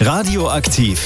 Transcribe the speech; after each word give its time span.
Radioaktiv. 0.00 1.00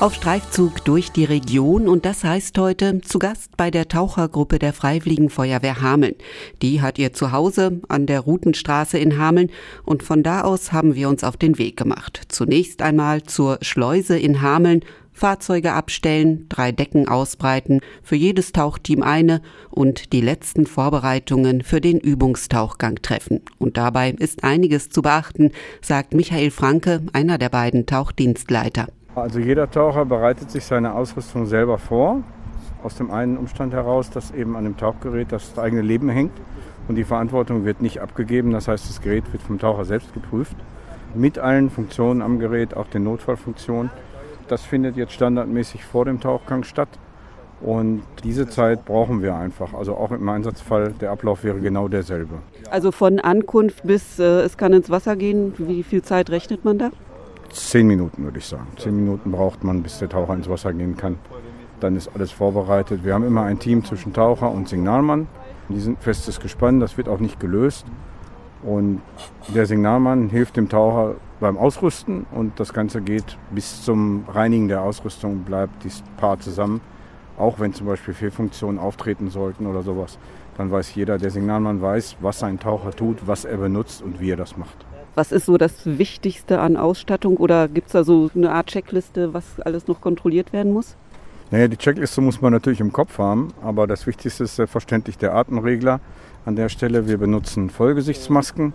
Auf 0.00 0.14
Streifzug 0.14 0.84
durch 0.84 1.10
die 1.10 1.24
Region 1.24 1.88
und 1.88 2.04
das 2.04 2.22
heißt 2.22 2.56
heute 2.56 3.00
zu 3.00 3.18
Gast 3.18 3.56
bei 3.56 3.72
der 3.72 3.88
Tauchergruppe 3.88 4.60
der 4.60 4.72
Freiwilligen 4.72 5.28
Feuerwehr 5.28 5.82
Hameln. 5.82 6.14
Die 6.62 6.80
hat 6.80 7.00
ihr 7.00 7.12
Zuhause 7.12 7.80
an 7.88 8.06
der 8.06 8.20
Routenstraße 8.20 8.96
in 8.96 9.18
Hameln 9.18 9.50
und 9.84 10.04
von 10.04 10.22
da 10.22 10.42
aus 10.42 10.70
haben 10.70 10.94
wir 10.94 11.08
uns 11.08 11.24
auf 11.24 11.36
den 11.36 11.58
Weg 11.58 11.76
gemacht. 11.76 12.20
Zunächst 12.28 12.80
einmal 12.80 13.24
zur 13.24 13.58
Schleuse 13.60 14.16
in 14.16 14.40
Hameln, 14.40 14.84
Fahrzeuge 15.12 15.72
abstellen, 15.72 16.46
drei 16.48 16.70
Decken 16.70 17.08
ausbreiten, 17.08 17.80
für 18.04 18.14
jedes 18.14 18.52
Tauchteam 18.52 19.02
eine 19.02 19.42
und 19.68 20.12
die 20.12 20.20
letzten 20.20 20.66
Vorbereitungen 20.66 21.62
für 21.62 21.80
den 21.80 21.98
Übungstauchgang 21.98 23.02
treffen. 23.02 23.40
Und 23.58 23.76
dabei 23.76 24.12
ist 24.12 24.44
einiges 24.44 24.90
zu 24.90 25.02
beachten, 25.02 25.50
sagt 25.82 26.14
Michael 26.14 26.52
Franke, 26.52 27.02
einer 27.12 27.36
der 27.36 27.48
beiden 27.48 27.84
Tauchdienstleiter. 27.84 28.86
Also 29.22 29.40
jeder 29.40 29.70
Taucher 29.70 30.04
bereitet 30.04 30.50
sich 30.50 30.64
seine 30.64 30.94
Ausrüstung 30.94 31.46
selber 31.46 31.78
vor. 31.78 32.22
Aus 32.82 32.94
dem 32.94 33.10
einen 33.10 33.36
Umstand 33.36 33.72
heraus, 33.72 34.10
dass 34.10 34.30
eben 34.30 34.56
an 34.56 34.64
dem 34.64 34.76
Tauchgerät 34.76 35.32
das 35.32 35.58
eigene 35.58 35.82
Leben 35.82 36.08
hängt 36.08 36.32
und 36.86 36.94
die 36.94 37.04
Verantwortung 37.04 37.64
wird 37.64 37.82
nicht 37.82 38.00
abgegeben. 38.00 38.52
Das 38.52 38.68
heißt, 38.68 38.88
das 38.88 39.00
Gerät 39.02 39.30
wird 39.32 39.42
vom 39.42 39.58
Taucher 39.58 39.84
selbst 39.84 40.14
geprüft. 40.14 40.56
Mit 41.14 41.38
allen 41.38 41.70
Funktionen 41.70 42.22
am 42.22 42.38
Gerät, 42.38 42.76
auch 42.76 42.86
den 42.86 43.04
Notfallfunktionen. 43.04 43.90
Das 44.46 44.62
findet 44.62 44.96
jetzt 44.96 45.12
standardmäßig 45.12 45.84
vor 45.84 46.04
dem 46.04 46.20
Tauchgang 46.20 46.64
statt. 46.64 46.88
Und 47.60 48.02
diese 48.22 48.48
Zeit 48.48 48.84
brauchen 48.84 49.22
wir 49.22 49.34
einfach. 49.34 49.74
Also 49.74 49.96
auch 49.96 50.12
im 50.12 50.28
Einsatzfall, 50.28 50.94
der 51.00 51.10
Ablauf 51.10 51.42
wäre 51.42 51.58
genau 51.58 51.88
derselbe. 51.88 52.34
Also 52.70 52.92
von 52.92 53.18
Ankunft 53.18 53.82
bis 53.82 54.18
äh, 54.18 54.42
es 54.42 54.56
kann 54.56 54.72
ins 54.72 54.90
Wasser 54.90 55.16
gehen, 55.16 55.54
wie 55.58 55.82
viel 55.82 56.02
Zeit 56.02 56.30
rechnet 56.30 56.64
man 56.64 56.78
da? 56.78 56.90
Zehn 57.50 57.86
Minuten 57.86 58.24
würde 58.24 58.38
ich 58.38 58.46
sagen. 58.46 58.66
Zehn 58.76 58.96
Minuten 58.96 59.32
braucht 59.32 59.64
man, 59.64 59.82
bis 59.82 59.98
der 59.98 60.08
Taucher 60.08 60.34
ins 60.34 60.48
Wasser 60.48 60.72
gehen 60.72 60.96
kann. 60.96 61.18
Dann 61.80 61.96
ist 61.96 62.10
alles 62.14 62.30
vorbereitet. 62.30 63.04
Wir 63.04 63.14
haben 63.14 63.24
immer 63.24 63.42
ein 63.44 63.58
Team 63.58 63.84
zwischen 63.84 64.12
Taucher 64.12 64.50
und 64.50 64.68
Signalmann. 64.68 65.28
Die 65.68 65.80
sind 65.80 66.02
festes 66.02 66.40
Gespann, 66.40 66.80
das 66.80 66.96
wird 66.96 67.08
auch 67.08 67.20
nicht 67.20 67.40
gelöst. 67.40 67.86
Und 68.62 69.00
der 69.54 69.66
Signalmann 69.66 70.28
hilft 70.30 70.56
dem 70.56 70.68
Taucher 70.68 71.14
beim 71.40 71.56
Ausrüsten 71.56 72.26
und 72.32 72.58
das 72.58 72.72
Ganze 72.72 73.00
geht 73.00 73.38
bis 73.50 73.82
zum 73.82 74.24
Reinigen 74.28 74.66
der 74.66 74.82
Ausrüstung, 74.82 75.44
bleibt 75.44 75.84
dieses 75.84 76.02
Paar 76.16 76.40
zusammen. 76.40 76.80
Auch 77.38 77.60
wenn 77.60 77.72
zum 77.72 77.86
Beispiel 77.86 78.14
Fehlfunktionen 78.14 78.80
auftreten 78.80 79.30
sollten 79.30 79.66
oder 79.66 79.82
sowas, 79.82 80.18
dann 80.56 80.72
weiß 80.72 80.96
jeder, 80.96 81.18
der 81.18 81.30
Signalmann 81.30 81.80
weiß, 81.80 82.16
was 82.20 82.40
sein 82.40 82.58
Taucher 82.58 82.90
tut, 82.90 83.28
was 83.28 83.44
er 83.44 83.58
benutzt 83.58 84.02
und 84.02 84.18
wie 84.20 84.32
er 84.32 84.36
das 84.36 84.56
macht. 84.56 84.87
Was 85.18 85.32
ist 85.32 85.46
so 85.46 85.58
das 85.58 85.84
Wichtigste 85.84 86.60
an 86.60 86.76
Ausstattung 86.76 87.38
oder 87.38 87.66
gibt 87.66 87.88
es 87.88 87.92
da 87.92 88.04
so 88.04 88.30
eine 88.36 88.52
Art 88.52 88.68
Checkliste, 88.68 89.34
was 89.34 89.58
alles 89.58 89.88
noch 89.88 90.00
kontrolliert 90.00 90.52
werden 90.52 90.72
muss? 90.72 90.94
Naja, 91.50 91.66
die 91.66 91.76
Checkliste 91.76 92.20
muss 92.20 92.40
man 92.40 92.52
natürlich 92.52 92.78
im 92.78 92.92
Kopf 92.92 93.18
haben, 93.18 93.48
aber 93.60 93.88
das 93.88 94.06
Wichtigste 94.06 94.44
ist 94.44 94.54
selbstverständlich 94.54 95.18
der 95.18 95.34
Atemregler. 95.34 95.98
An 96.44 96.54
der 96.54 96.68
Stelle, 96.68 97.08
wir 97.08 97.18
benutzen 97.18 97.68
Vollgesichtsmasken, 97.68 98.74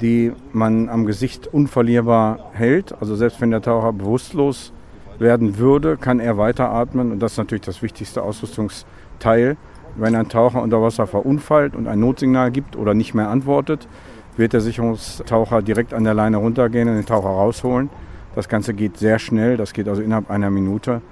die 0.00 0.30
man 0.52 0.88
am 0.88 1.04
Gesicht 1.04 1.48
unverlierbar 1.48 2.52
hält. 2.52 2.94
Also 3.00 3.16
selbst 3.16 3.40
wenn 3.40 3.50
der 3.50 3.62
Taucher 3.62 3.92
bewusstlos 3.92 4.72
werden 5.18 5.58
würde, 5.58 5.96
kann 5.96 6.20
er 6.20 6.38
weiteratmen 6.38 7.10
und 7.10 7.18
das 7.18 7.32
ist 7.32 7.38
natürlich 7.38 7.62
das 7.62 7.82
wichtigste 7.82 8.22
Ausrüstungsteil. 8.22 9.56
Wenn 9.96 10.14
ein 10.14 10.28
Taucher 10.28 10.62
unter 10.62 10.80
Wasser 10.80 11.08
verunfallt 11.08 11.74
und 11.74 11.88
ein 11.88 11.98
Notsignal 11.98 12.52
gibt 12.52 12.76
oder 12.76 12.94
nicht 12.94 13.14
mehr 13.14 13.30
antwortet, 13.30 13.88
wird 14.36 14.52
der 14.52 14.60
Sicherungstaucher 14.60 15.62
direkt 15.62 15.94
an 15.94 16.04
der 16.04 16.14
Leine 16.14 16.38
runtergehen 16.38 16.88
und 16.88 16.96
den 16.96 17.06
Taucher 17.06 17.28
rausholen. 17.28 17.90
Das 18.34 18.48
Ganze 18.48 18.72
geht 18.74 18.96
sehr 18.96 19.18
schnell, 19.18 19.56
das 19.56 19.72
geht 19.72 19.88
also 19.88 20.02
innerhalb 20.02 20.30
einer 20.30 20.50
Minute. 20.50 21.02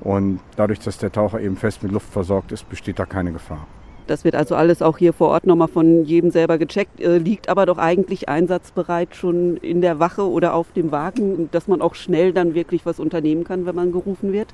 Und 0.00 0.40
dadurch, 0.56 0.80
dass 0.80 0.96
der 0.96 1.12
Taucher 1.12 1.40
eben 1.40 1.56
fest 1.56 1.82
mit 1.82 1.92
Luft 1.92 2.10
versorgt 2.10 2.52
ist, 2.52 2.68
besteht 2.68 2.98
da 2.98 3.04
keine 3.04 3.32
Gefahr. 3.32 3.66
Das 4.06 4.24
wird 4.24 4.34
also 4.34 4.56
alles 4.56 4.82
auch 4.82 4.98
hier 4.98 5.12
vor 5.12 5.28
Ort 5.28 5.46
nochmal 5.46 5.68
von 5.68 6.04
jedem 6.04 6.30
selber 6.30 6.58
gecheckt, 6.58 7.00
äh, 7.00 7.18
liegt 7.18 7.48
aber 7.48 7.64
doch 7.64 7.78
eigentlich 7.78 8.28
einsatzbereit 8.28 9.14
schon 9.14 9.56
in 9.58 9.82
der 9.82 10.00
Wache 10.00 10.28
oder 10.28 10.54
auf 10.54 10.72
dem 10.72 10.90
Wagen, 10.90 11.48
dass 11.52 11.68
man 11.68 11.80
auch 11.80 11.94
schnell 11.94 12.32
dann 12.32 12.54
wirklich 12.54 12.84
was 12.86 12.98
unternehmen 12.98 13.44
kann, 13.44 13.66
wenn 13.66 13.76
man 13.76 13.92
gerufen 13.92 14.32
wird? 14.32 14.48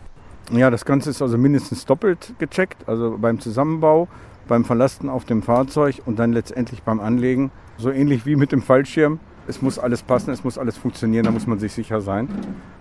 Ja, 0.53 0.71
das 0.71 0.85
Ganze 0.85 1.11
ist 1.11 1.23
also 1.23 1.39
mindestens 1.39 1.87
doppelt 1.87 2.35
gecheckt, 2.39 2.87
also 2.87 3.17
beim 3.19 3.41
Zusammenbau, 3.41 4.09
beim 4.47 4.65
Verlasten 4.65 5.09
auf 5.09 5.25
dem 5.25 5.43
Fahrzeug 5.43 6.03
und 6.05 6.19
dann 6.19 6.33
letztendlich 6.33 6.83
beim 6.83 7.01
Anlegen. 7.01 7.51
So 7.79 7.91
ähnlich 7.91 8.25
wie 8.25 8.37
mit 8.37 8.53
dem 8.53 8.63
Fallschirm. 8.63 9.21
Es 9.49 9.63
muss 9.63 9.79
alles 9.79 10.03
passen, 10.03 10.31
es 10.31 10.43
muss 10.43 10.59
alles 10.59 10.77
funktionieren, 10.77 11.25
da 11.25 11.31
muss 11.31 11.47
man 11.47 11.59
sich 11.59 11.73
sicher 11.73 12.01
sein. 12.01 12.29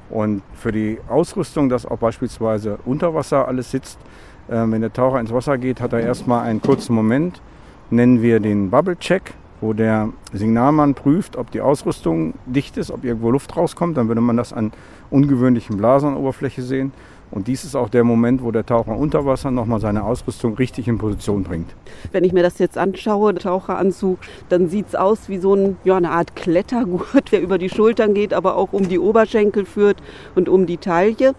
Und 0.09 0.41
für 0.53 0.72
die 0.72 1.00
Ausrüstung, 1.09 1.69
dass 1.69 1.85
auch 1.85 1.97
beispielsweise 1.97 2.79
unter 2.85 3.13
Wasser 3.13 3.47
alles 3.47 3.72
sitzt, 3.72 4.00
äh, 4.47 4.53
wenn 4.53 4.81
der 4.81 4.94
Taucher 4.94 5.19
ins 5.19 5.34
Wasser 5.34 5.57
geht, 5.57 5.81
hat 5.81 5.94
er 5.94 6.00
erstmal 6.00 6.45
einen 6.45 6.61
kurzen 6.61 6.95
Moment, 6.95 7.41
nennen 7.89 8.22
wir 8.22 8.39
den 8.39 8.69
Bubble 8.69 8.97
Check, 8.97 9.34
wo 9.61 9.73
der 9.73 10.09
Signalmann 10.34 10.95
prüft, 10.95 11.38
ob 11.38 11.51
die 11.51 11.61
Ausrüstung 11.61 12.34
dicht 12.45 12.78
ist, 12.78 12.91
ob 12.91 13.03
irgendwo 13.03 13.31
Luft 13.31 13.55
rauskommt. 13.55 13.97
Dann 13.97 14.07
würde 14.07 14.22
man 14.22 14.38
das 14.38 14.53
an 14.53 14.72
ungewöhnlichen 15.09 15.78
Blasen 15.78 16.09
an 16.09 16.16
der 16.16 16.22
Oberfläche 16.22 16.61
sehen. 16.61 16.91
Und 17.31 17.47
dies 17.47 17.63
ist 17.63 17.75
auch 17.75 17.90
der 17.90 18.03
Moment, 18.03 18.44
wo 18.44 18.52
der 18.52 18.66
Taucher 18.66 18.96
unter 18.96 19.25
Wasser 19.25 19.52
nochmal 19.52 19.80
seine 19.80 20.03
Ausrüstung 20.03 20.56
richtig 20.56 20.88
in 20.88 20.97
Position 20.97 21.44
bringt. 21.44 21.75
Wenn 22.12 22.24
ich 22.24 22.34
mir 22.34 22.44
das 22.44 22.59
jetzt 22.59 22.78
anschaue, 22.78 23.34
der 23.34 23.44
Taucheranzug, 23.44 24.19
dann 24.50 24.69
sieht 24.69 24.88
es 24.88 24.96
aus 24.96 25.28
wie 25.28 25.38
so 25.38 25.56
ein, 25.56 25.78
ja, 25.84 25.97
eine 25.97 26.12
Art 26.12 26.35
Klettergurt, 26.35 27.31
der 27.31 27.41
über 27.41 27.58
die 27.58 27.69
Schultern 27.69 28.14
geht, 28.14 28.34
aber 28.34 28.56
auch 28.56 28.74
um 28.74 28.88
die 28.88 29.00
Oberschenkel 29.00 29.66
führt 29.66 29.97
und 30.35 30.50
um 30.50 30.66
die 30.66 30.78
Taille. 30.78 31.35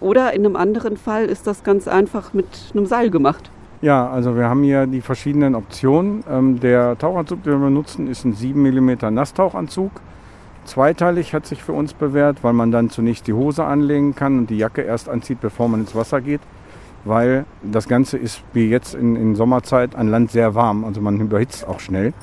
Oder 0.00 0.34
in 0.34 0.44
einem 0.44 0.56
anderen 0.56 0.96
Fall 0.96 1.26
ist 1.26 1.46
das 1.46 1.64
ganz 1.64 1.88
einfach 1.88 2.32
mit 2.32 2.46
einem 2.74 2.86
Seil 2.86 3.10
gemacht. 3.10 3.50
Ja, 3.80 4.08
also 4.08 4.36
wir 4.36 4.48
haben 4.48 4.62
hier 4.62 4.86
die 4.86 5.00
verschiedenen 5.00 5.54
Optionen. 5.54 6.24
Ähm, 6.30 6.58
der 6.58 6.96
Tauchanzug, 6.96 7.42
den 7.42 7.60
wir 7.60 7.66
benutzen, 7.66 8.06
ist 8.06 8.24
ein 8.24 8.32
7 8.32 8.62
mm 8.62 9.12
Nasstauchanzug. 9.12 9.90
Zweiteilig 10.64 11.34
hat 11.34 11.46
sich 11.46 11.62
für 11.62 11.72
uns 11.72 11.92
bewährt, 11.92 12.42
weil 12.42 12.52
man 12.52 12.70
dann 12.70 12.90
zunächst 12.90 13.26
die 13.26 13.32
Hose 13.32 13.64
anlegen 13.64 14.14
kann 14.14 14.38
und 14.38 14.50
die 14.50 14.56
Jacke 14.56 14.82
erst 14.82 15.08
anzieht, 15.08 15.40
bevor 15.40 15.68
man 15.68 15.80
ins 15.80 15.94
Wasser 15.94 16.20
geht. 16.20 16.40
Weil 17.04 17.44
das 17.62 17.86
Ganze 17.86 18.16
ist 18.16 18.42
wie 18.54 18.68
jetzt 18.68 18.94
in, 18.94 19.14
in 19.14 19.34
Sommerzeit 19.36 19.94
an 19.94 20.08
Land 20.08 20.30
sehr 20.30 20.54
warm. 20.54 20.84
Also 20.84 21.02
man 21.02 21.20
überhitzt 21.20 21.66
auch 21.68 21.80
schnell. 21.80 22.14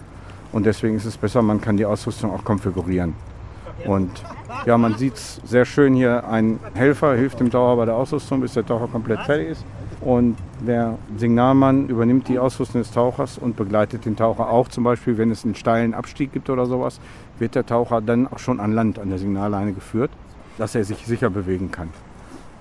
Und 0.51 0.65
deswegen 0.65 0.95
ist 0.95 1.05
es 1.05 1.17
besser, 1.17 1.41
man 1.41 1.61
kann 1.61 1.77
die 1.77 1.85
Ausrüstung 1.85 2.31
auch 2.31 2.43
konfigurieren. 2.43 3.13
Und 3.85 4.09
ja, 4.65 4.77
man 4.77 4.95
sieht 4.95 5.15
es 5.15 5.39
sehr 5.45 5.65
schön 5.65 5.93
hier. 5.93 6.27
Ein 6.27 6.59
Helfer 6.73 7.15
hilft 7.15 7.39
dem 7.39 7.49
Taucher 7.51 7.77
bei 7.77 7.85
der 7.85 7.95
Ausrüstung, 7.95 8.41
bis 8.41 8.53
der 8.53 8.65
Taucher 8.65 8.87
komplett 8.87 9.21
fertig 9.21 9.49
ist. 9.49 9.65
Und 10.01 10.35
der 10.65 10.97
Signalmann 11.15 11.87
übernimmt 11.87 12.27
die 12.27 12.39
Ausrüstung 12.39 12.81
des 12.81 12.91
Tauchers 12.91 13.37
und 13.37 13.55
begleitet 13.55 14.05
den 14.05 14.15
Taucher 14.15 14.49
auch. 14.49 14.67
Zum 14.67 14.83
Beispiel, 14.83 15.17
wenn 15.17 15.29
es 15.29 15.45
einen 15.45 15.53
steilen 15.53 15.93
Abstieg 15.93 16.33
gibt 16.33 16.49
oder 16.49 16.65
sowas, 16.65 16.99
wird 17.37 17.53
der 17.53 17.65
Taucher 17.65 18.01
dann 18.01 18.27
auch 18.27 18.39
schon 18.39 18.59
an 18.59 18.71
Land 18.71 18.97
an 18.97 19.09
der 19.09 19.19
Signalleine 19.19 19.73
geführt, 19.73 20.09
dass 20.57 20.73
er 20.73 20.83
sich 20.83 21.05
sicher 21.05 21.29
bewegen 21.29 21.71
kann. 21.71 21.89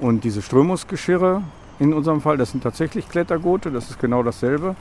Und 0.00 0.24
diese 0.24 0.42
Strömungsgeschirre 0.42 1.42
in 1.78 1.94
unserem 1.94 2.20
Fall, 2.20 2.36
das 2.36 2.50
sind 2.50 2.62
tatsächlich 2.62 3.08
Klettergurte, 3.08 3.70
das 3.70 3.88
ist 3.88 3.98
genau 3.98 4.22
dasselbe. 4.22 4.76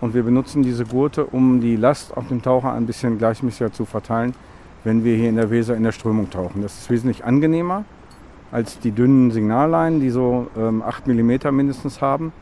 Und 0.00 0.14
wir 0.14 0.22
benutzen 0.22 0.62
diese 0.62 0.84
Gurte, 0.84 1.24
um 1.24 1.60
die 1.60 1.74
Last 1.76 2.16
auf 2.16 2.28
dem 2.28 2.42
Taucher 2.42 2.72
ein 2.72 2.86
bisschen 2.86 3.18
gleichmäßiger 3.18 3.72
zu 3.72 3.84
verteilen, 3.84 4.34
wenn 4.84 5.02
wir 5.02 5.16
hier 5.16 5.30
in 5.30 5.36
der 5.36 5.50
Weser 5.50 5.76
in 5.76 5.82
der 5.82 5.92
Strömung 5.92 6.30
tauchen. 6.30 6.62
Das 6.62 6.78
ist 6.78 6.90
wesentlich 6.90 7.24
angenehmer 7.24 7.84
als 8.54 8.78
die 8.78 8.92
dünnen 8.92 9.32
Signalleinen, 9.32 9.98
die 9.98 10.10
so 10.10 10.46
ähm, 10.56 10.80
8 10.80 11.08
mm 11.08 11.32
mindestens 11.50 12.00
haben. 12.00 12.32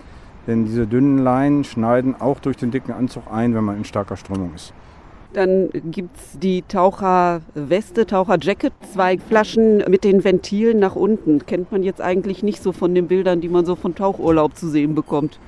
Denn 0.47 0.67
diese 0.67 0.87
dünnen 0.87 1.17
Leinen 1.17 1.65
schneiden 1.65 2.15
auch 2.21 2.39
durch 2.39 2.59
den 2.59 2.71
dicken 2.71 2.93
Anzug 2.93 3.23
ein, 3.33 3.55
wenn 3.55 3.65
man 3.65 3.79
in 3.79 3.85
starker 3.87 4.19
Strömung 4.19 4.53
ist. 4.55 4.75
Dann 5.33 5.71
gibt 5.73 6.15
es 6.19 6.39
die 6.39 6.61
Taucherweste, 6.69 8.05
Taucherjacket, 8.05 8.75
zwei 8.93 9.17
Flaschen 9.17 9.79
mit 9.89 10.05
den 10.05 10.23
Ventilen 10.23 10.79
nach 10.79 10.97
unten. 10.97 11.47
Kennt 11.47 11.73
man 11.73 11.83
jetzt 11.83 12.03
eigentlich 12.03 12.43
nicht 12.43 12.63
so 12.63 12.73
von 12.73 12.95
den 12.95 13.09
Bildern, 13.09 13.41
die 13.41 13.49
man 13.49 13.65
so 13.65 13.75
von 13.75 13.95
Tauchurlaub 13.95 14.55
zu 14.55 14.69
sehen 14.69 14.95
bekommt. 14.95 15.39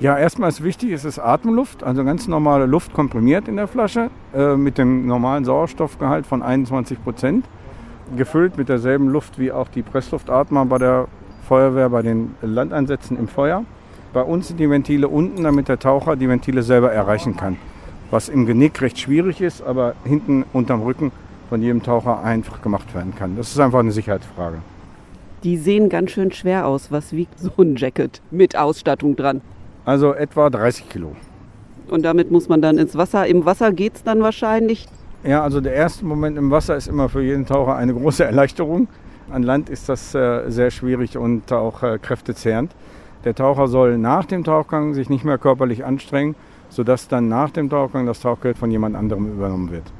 Ja, 0.00 0.18
erstmal 0.18 0.48
ist 0.48 0.64
wichtig, 0.64 0.90
es 0.90 1.04
ist 1.04 1.20
Atemluft, 1.20 1.84
also 1.84 2.02
ganz 2.02 2.26
normale 2.26 2.66
Luft 2.66 2.92
komprimiert 2.92 3.46
in 3.46 3.54
der 3.54 3.68
Flasche 3.68 4.10
äh, 4.34 4.56
mit 4.56 4.76
dem 4.76 5.06
normalen 5.06 5.44
Sauerstoffgehalt 5.44 6.26
von 6.26 6.42
21 6.42 7.00
Prozent 7.04 7.44
gefüllt 8.16 8.56
mit 8.56 8.68
derselben 8.68 9.08
Luft 9.08 9.38
wie 9.38 9.52
auch 9.52 9.68
die 9.68 9.82
Pressluftatmer 9.82 10.64
bei 10.66 10.78
der 10.78 11.08
Feuerwehr 11.48 11.90
bei 11.90 12.02
den 12.02 12.34
Landeinsätzen 12.42 13.18
im 13.18 13.28
Feuer. 13.28 13.64
Bei 14.12 14.22
uns 14.22 14.48
sind 14.48 14.60
die 14.60 14.70
Ventile 14.70 15.08
unten, 15.08 15.42
damit 15.42 15.68
der 15.68 15.78
Taucher 15.78 16.16
die 16.16 16.28
Ventile 16.28 16.62
selber 16.62 16.92
erreichen 16.92 17.36
kann. 17.36 17.56
Was 18.10 18.28
im 18.28 18.46
Genick 18.46 18.80
recht 18.80 18.98
schwierig 18.98 19.40
ist, 19.40 19.62
aber 19.62 19.94
hinten 20.04 20.44
unterm 20.52 20.82
Rücken 20.82 21.10
von 21.48 21.60
jedem 21.60 21.82
Taucher 21.82 22.22
einfach 22.22 22.62
gemacht 22.62 22.94
werden 22.94 23.14
kann. 23.16 23.36
Das 23.36 23.50
ist 23.50 23.58
einfach 23.58 23.80
eine 23.80 23.92
Sicherheitsfrage. 23.92 24.58
Die 25.42 25.56
sehen 25.56 25.88
ganz 25.88 26.12
schön 26.12 26.32
schwer 26.32 26.66
aus. 26.66 26.90
Was 26.90 27.12
wiegt 27.12 27.38
so 27.38 27.50
ein 27.58 27.76
Jacket 27.76 28.22
mit 28.30 28.56
Ausstattung 28.56 29.16
dran? 29.16 29.40
Also 29.84 30.14
etwa 30.14 30.48
30 30.48 30.88
Kilo. 30.88 31.14
Und 31.88 32.02
damit 32.02 32.30
muss 32.30 32.48
man 32.48 32.62
dann 32.62 32.78
ins 32.78 32.96
Wasser. 32.96 33.26
Im 33.26 33.44
Wasser 33.44 33.72
geht 33.72 33.96
es 33.96 34.02
dann 34.02 34.22
wahrscheinlich 34.22 34.86
Ja, 35.26 35.42
also 35.42 35.62
der 35.62 35.72
erste 35.72 36.04
Moment 36.04 36.36
im 36.36 36.50
Wasser 36.50 36.76
ist 36.76 36.86
immer 36.86 37.08
für 37.08 37.22
jeden 37.22 37.46
Taucher 37.46 37.76
eine 37.76 37.94
große 37.94 38.24
Erleichterung. 38.24 38.88
An 39.30 39.42
Land 39.42 39.70
ist 39.70 39.88
das 39.88 40.14
äh, 40.14 40.50
sehr 40.50 40.70
schwierig 40.70 41.16
und 41.16 41.50
auch 41.50 41.82
äh, 41.82 41.98
kräftezehrend. 41.98 42.72
Der 43.24 43.34
Taucher 43.34 43.68
soll 43.68 43.96
nach 43.96 44.26
dem 44.26 44.44
Tauchgang 44.44 44.92
sich 44.92 45.08
nicht 45.08 45.24
mehr 45.24 45.38
körperlich 45.38 45.82
anstrengen, 45.82 46.34
sodass 46.68 47.08
dann 47.08 47.28
nach 47.28 47.50
dem 47.50 47.70
Tauchgang 47.70 48.04
das 48.04 48.20
Tauchgeld 48.20 48.58
von 48.58 48.70
jemand 48.70 48.96
anderem 48.96 49.32
übernommen 49.32 49.70
wird. 49.70 49.90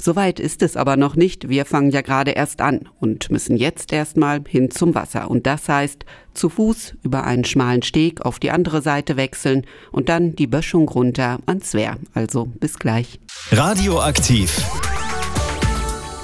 Soweit 0.00 0.38
ist 0.40 0.62
es 0.62 0.76
aber 0.76 0.96
noch 0.96 1.16
nicht. 1.16 1.48
Wir 1.48 1.64
fangen 1.64 1.90
ja 1.90 2.00
gerade 2.02 2.30
erst 2.30 2.60
an 2.60 2.88
und 3.00 3.30
müssen 3.30 3.56
jetzt 3.56 3.92
erstmal 3.92 4.40
hin 4.46 4.70
zum 4.70 4.94
Wasser. 4.94 5.30
Und 5.30 5.46
das 5.46 5.68
heißt, 5.68 6.04
zu 6.34 6.48
Fuß 6.48 6.94
über 7.02 7.24
einen 7.24 7.44
schmalen 7.44 7.82
Steg 7.82 8.22
auf 8.22 8.38
die 8.38 8.50
andere 8.50 8.80
Seite 8.80 9.16
wechseln 9.16 9.66
und 9.90 10.08
dann 10.08 10.36
die 10.36 10.46
Böschung 10.46 10.88
runter 10.88 11.38
ans 11.46 11.74
Wehr. 11.74 11.98
Also 12.14 12.46
bis 12.46 12.78
gleich. 12.78 13.18
Radioaktiv. 13.50 14.64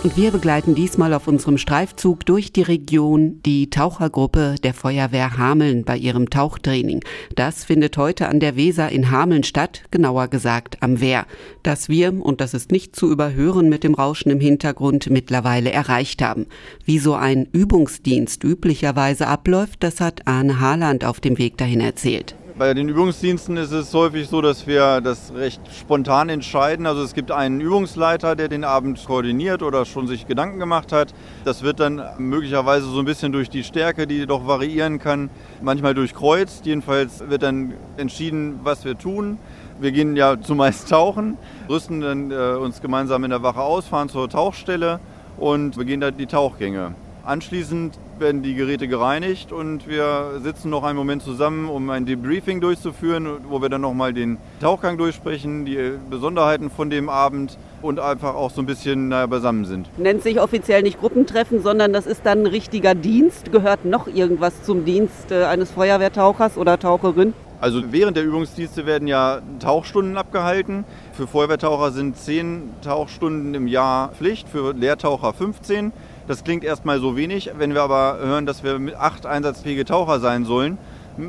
Und 0.05 0.19
wir 0.19 0.33
begleiten 0.33 0.75
diesmal 0.75 1.15
auf 1.15 1.29
unserem 1.29 1.56
Streifzug 1.56 2.27
durch 2.27 2.53
die 2.53 2.61
Region 2.61 3.41
die 3.47 3.71
Tauchergruppe 3.71 4.56
der 4.62 4.75
Feuerwehr 4.75 5.39
Hameln 5.39 5.85
bei 5.85 5.97
ihrem 5.97 6.29
Tauchtraining. 6.29 7.03
Das 7.37 7.65
findet 7.65 7.97
heute 7.97 8.29
an 8.29 8.39
der 8.39 8.55
Weser 8.55 8.91
in 8.91 9.11
Hameln 9.11 9.45
statt, 9.45 9.83
genauer 9.91 10.29
gesagt 10.29 10.83
am 10.83 11.01
Wehr. 11.01 11.25
Das 11.62 11.89
wir, 11.89 12.12
und 12.23 12.43
das 12.43 12.53
ist 12.53 12.71
nicht 12.71 12.95
zu 12.95 13.11
überhören 13.11 13.71
mit 13.71 13.83
dem 13.83 13.95
Rauschen 13.95 14.31
im 14.31 14.41
Hintergrund, 14.41 15.09
mittlerweile 15.09 15.73
erreicht 15.73 16.21
haben. 16.21 16.49
Wie 16.85 16.99
so 16.99 17.15
ein 17.15 17.49
Übungsdienst 17.53 18.45
üblicherweise 18.45 19.27
abläuft, 19.27 19.83
das 19.83 20.03
hat 20.03 20.27
Arne 20.27 20.61
Haaland 20.61 21.06
auf 21.06 21.21
dem 21.21 21.39
Weg 21.39 21.56
dahin 21.56 21.81
erzählt. 21.81 22.35
Bei 22.56 22.73
den 22.73 22.89
Übungsdiensten 22.89 23.56
ist 23.56 23.73
es 23.73 23.93
häufig 23.95 24.29
so, 24.29 24.41
dass 24.41 24.69
wir 24.69 25.01
das 25.01 25.33
recht 25.35 25.61
spontan 25.77 26.29
entscheiden. 26.29 26.87
Also 26.87 27.03
es 27.03 27.12
gibt 27.12 27.33
einen 27.33 27.61
Übungsleiter, 27.61 28.37
der 28.37 28.47
den 28.47 28.62
Abend 28.62 29.05
koordiniert 29.05 29.61
oder 29.61 29.85
schon 29.85 30.06
sich 30.06 30.29
Gedanken 30.29 30.61
gemacht 30.61 30.93
hat. 30.93 31.12
Das 31.45 31.65
wird 31.65 31.81
dann 31.81 32.01
möglicherweise 32.19 32.87
so 32.87 33.01
ein 33.01 33.06
bisschen 33.06 33.33
durch 33.33 33.51
die 33.51 33.65
Stärke, 33.65 34.06
die 34.06 34.25
doch 34.25 34.47
variieren 34.47 35.01
kann, 35.01 35.31
manchmal 35.62 35.95
durchkreuzt. 35.95 36.65
Jedenfalls 36.65 37.29
wird 37.29 37.43
dann 37.43 37.75
entschieden, 37.97 38.61
was 38.62 38.85
wir 38.85 38.97
tun. 38.97 39.39
Wir 39.81 39.91
gehen 39.91 40.15
ja 40.15 40.41
zumeist 40.41 40.89
tauchen, 40.89 41.37
rüsten 41.69 42.03
dann 42.03 42.31
äh, 42.31 42.55
uns 42.55 42.81
gemeinsam 42.81 43.25
in 43.25 43.31
der 43.31 43.43
Wache 43.43 43.62
aus, 43.62 43.89
fahren 43.89 44.09
zur 44.09 44.31
Tauchstelle 44.31 45.01
und 45.39 45.77
beginnen 45.77 46.03
dann 46.03 46.17
die 46.17 46.27
Tauchgänge. 46.27 46.95
Anschließend 47.26 47.99
werden 48.19 48.43
die 48.43 48.55
Geräte 48.55 48.87
gereinigt 48.87 49.50
und 49.50 49.88
wir 49.88 50.41
sitzen 50.43 50.69
noch 50.69 50.85
einen 50.85 50.99
Moment 50.99 51.23
zusammen, 51.23 51.71
um 51.71 51.88
ein 51.88 52.05
Debriefing 52.05 52.61
durchzuführen, 52.61 53.26
wo 53.49 53.62
wir 53.62 53.71
dann 53.71 53.81
nochmal 53.81 54.12
den 54.12 54.37
Tauchgang 54.61 54.99
durchsprechen, 54.99 55.65
die 55.65 55.93
Besonderheiten 56.11 56.69
von 56.69 56.91
dem 56.91 57.09
Abend 57.09 57.56
und 57.81 57.99
einfach 57.99 58.35
auch 58.35 58.50
so 58.50 58.61
ein 58.61 58.67
bisschen 58.67 59.09
naja, 59.09 59.25
beisammen 59.25 59.65
sind. 59.65 59.88
Nennt 59.97 60.23
sich 60.23 60.38
offiziell 60.38 60.82
nicht 60.82 61.00
Gruppentreffen, 61.00 61.62
sondern 61.62 61.94
das 61.94 62.06
ist 62.06 62.26
dann 62.26 62.41
ein 62.41 62.47
richtiger 62.47 62.94
Dienst. 62.94 63.53
Gehört 63.53 63.87
noch 63.87 64.06
irgendwas 64.06 64.62
zum 64.62 64.85
Dienst 64.85 65.32
äh, 65.32 65.44
eines 65.44 65.70
Feuerwehrtauchers 65.70 66.59
oder 66.59 66.79
Taucherin? 66.79 67.32
Also 67.59 67.81
während 67.93 68.19
der 68.19 68.25
Übungsdienste 68.25 68.85
werden 68.85 69.09
ja 69.09 69.41
Tauchstunden 69.61 70.19
abgehalten. 70.19 70.85
Für 71.15 71.27
Feuerwehrtaucher 71.27 71.93
sind 71.93 72.19
10 72.19 72.75
Tauchstunden 72.82 73.55
im 73.55 73.67
Jahr 73.67 74.11
Pflicht, 74.11 74.47
für 74.50 74.75
Lehrtaucher 74.75 75.32
15. 75.32 75.93
Das 76.26 76.43
klingt 76.43 76.65
erstmal 76.65 77.00
so 77.00 77.17
wenig. 77.17 77.50
Wenn 77.59 77.75
wir 77.75 77.82
aber 77.82 78.19
hören, 78.19 78.47
dass 78.47 78.65
wir 78.65 78.81
acht 78.99 79.26
einsatzfähige 79.26 79.85
Taucher 79.85 80.21
sein 80.21 80.47
sollen, 80.47 80.79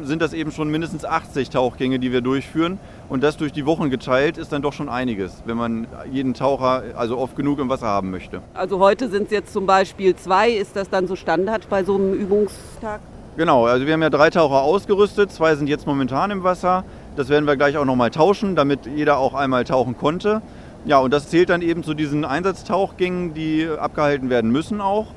sind 0.04 0.22
das 0.22 0.34
eben 0.34 0.52
schon 0.52 0.70
mindestens 0.70 1.06
80 1.06 1.50
Tauchgänge, 1.50 2.00
die 2.00 2.12
wir 2.12 2.22
durchführen. 2.22 2.80
Und 3.10 3.22
das 3.22 3.36
durch 3.38 3.52
die 3.52 3.66
Wochen 3.66 3.90
geteilt 3.90 4.38
ist 4.38 4.52
dann 4.52 4.62
doch 4.62 4.74
schon 4.74 4.88
einiges, 4.88 5.44
wenn 5.46 5.58
man 5.58 5.88
jeden 6.12 6.34
Taucher 6.34 6.84
also 6.96 7.18
oft 7.18 7.36
genug 7.36 7.60
im 7.60 7.70
Wasser 7.70 7.88
haben 7.88 8.10
möchte. 8.10 8.42
Also 8.54 8.80
heute 8.80 9.10
sind 9.10 9.26
es 9.26 9.32
jetzt 9.32 9.54
zum 9.54 9.66
Beispiel 9.66 10.16
zwei. 10.16 10.50
Ist 10.50 10.76
das 10.76 10.90
dann 10.90 11.08
so 11.08 11.16
Standard 11.16 11.70
bei 11.70 11.84
so 11.84 11.96
einem 11.96 12.14
Übungstag? 12.14 13.02
Genau, 13.38 13.66
also 13.66 13.86
wir 13.86 13.94
haben 13.94 14.02
ja 14.02 14.10
drei 14.10 14.30
Taucher 14.30 14.62
ausgerüstet. 14.62 15.30
Zwei 15.30 15.56
sind 15.56 15.68
jetzt 15.68 15.86
momentan 15.86 16.32
im 16.32 16.44
Wasser. 16.44 16.86
Das 17.18 17.28
werden 17.28 17.46
wir 17.46 17.58
gleich 17.58 17.78
auch 17.78 17.86
nochmal 17.86 18.12
tauschen, 18.12 18.56
damit 18.56 18.86
jeder 18.86 19.18
auch 19.18 19.34
einmal 19.34 19.66
tauchen 19.66 19.98
konnte. 19.98 20.42
Ja, 20.86 21.00
und 21.00 21.12
das 21.12 21.30
zählt 21.30 21.50
dann 21.50 21.64
eben 21.64 21.84
zu 21.84 21.96
diesen 21.96 22.26
Einsatztauchgängen, 22.26 23.34
die 23.34 23.68
abgehalten 23.68 24.30
werden 24.30 24.52
müssen 24.52 24.82
auch. 24.82 25.08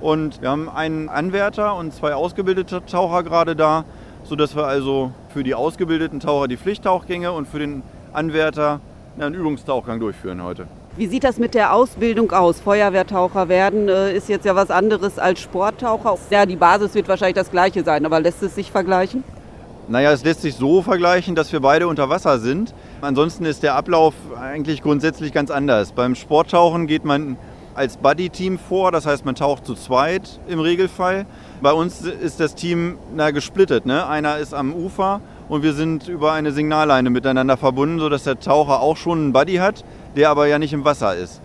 Und 0.00 0.40
wir 0.40 0.48
haben 0.48 0.70
einen 0.70 1.10
Anwärter 1.10 1.76
und 1.76 1.92
zwei 1.92 2.14
ausgebildete 2.14 2.82
Taucher 2.86 3.24
gerade 3.24 3.54
da, 3.54 3.84
sodass 4.24 4.56
wir 4.56 4.66
also 4.66 5.12
für 5.34 5.44
die 5.44 5.54
ausgebildeten 5.54 6.20
Taucher 6.20 6.48
die 6.48 6.56
Pflichttauchgänge 6.56 7.32
und 7.32 7.46
für 7.46 7.58
den 7.58 7.82
Anwärter 8.14 8.80
einen 9.18 9.34
Übungstauchgang 9.34 10.00
durchführen 10.00 10.42
heute. 10.42 10.66
Wie 10.96 11.06
sieht 11.06 11.24
das 11.24 11.38
mit 11.38 11.54
der 11.54 11.74
Ausbildung 11.74 12.32
aus? 12.32 12.60
Feuerwehrtaucher 12.60 13.50
werden 13.50 13.88
äh, 13.88 14.16
ist 14.16 14.30
jetzt 14.30 14.46
ja 14.46 14.56
was 14.56 14.70
anderes 14.70 15.18
als 15.18 15.40
Sporttaucher. 15.40 16.16
Ja, 16.30 16.46
die 16.46 16.56
Basis 16.56 16.94
wird 16.94 17.06
wahrscheinlich 17.06 17.36
das 17.36 17.50
gleiche 17.50 17.84
sein, 17.84 18.06
aber 18.06 18.18
lässt 18.20 18.42
es 18.42 18.54
sich 18.54 18.70
vergleichen? 18.70 19.24
Naja, 19.88 20.10
es 20.10 20.24
lässt 20.24 20.40
sich 20.40 20.54
so 20.54 20.80
vergleichen, 20.80 21.34
dass 21.34 21.52
wir 21.52 21.60
beide 21.60 21.86
unter 21.86 22.08
Wasser 22.08 22.38
sind. 22.38 22.72
Ansonsten 23.00 23.44
ist 23.44 23.62
der 23.62 23.74
Ablauf 23.74 24.14
eigentlich 24.40 24.82
grundsätzlich 24.82 25.32
ganz 25.32 25.50
anders. 25.50 25.92
Beim 25.92 26.14
Sporttauchen 26.14 26.86
geht 26.86 27.04
man 27.04 27.36
als 27.74 27.96
Buddy-Team 27.96 28.58
vor, 28.58 28.90
das 28.90 29.06
heißt, 29.06 29.24
man 29.24 29.36
taucht 29.36 29.64
zu 29.64 29.74
zweit 29.74 30.40
im 30.48 30.58
Regelfall. 30.58 31.26
Bei 31.62 31.72
uns 31.72 32.02
ist 32.02 32.40
das 32.40 32.56
Team 32.56 32.98
na, 33.14 33.30
gesplittet. 33.30 33.86
Ne? 33.86 34.04
Einer 34.06 34.38
ist 34.38 34.52
am 34.52 34.72
Ufer 34.72 35.20
und 35.48 35.62
wir 35.62 35.74
sind 35.74 36.08
über 36.08 36.32
eine 36.32 36.50
Signalleine 36.50 37.10
miteinander 37.10 37.56
verbunden, 37.56 38.00
sodass 38.00 38.24
der 38.24 38.40
Taucher 38.40 38.80
auch 38.80 38.96
schon 38.96 39.18
einen 39.18 39.32
Buddy 39.32 39.56
hat, 39.56 39.84
der 40.16 40.30
aber 40.30 40.48
ja 40.48 40.58
nicht 40.58 40.72
im 40.72 40.84
Wasser 40.84 41.14
ist. 41.14 41.40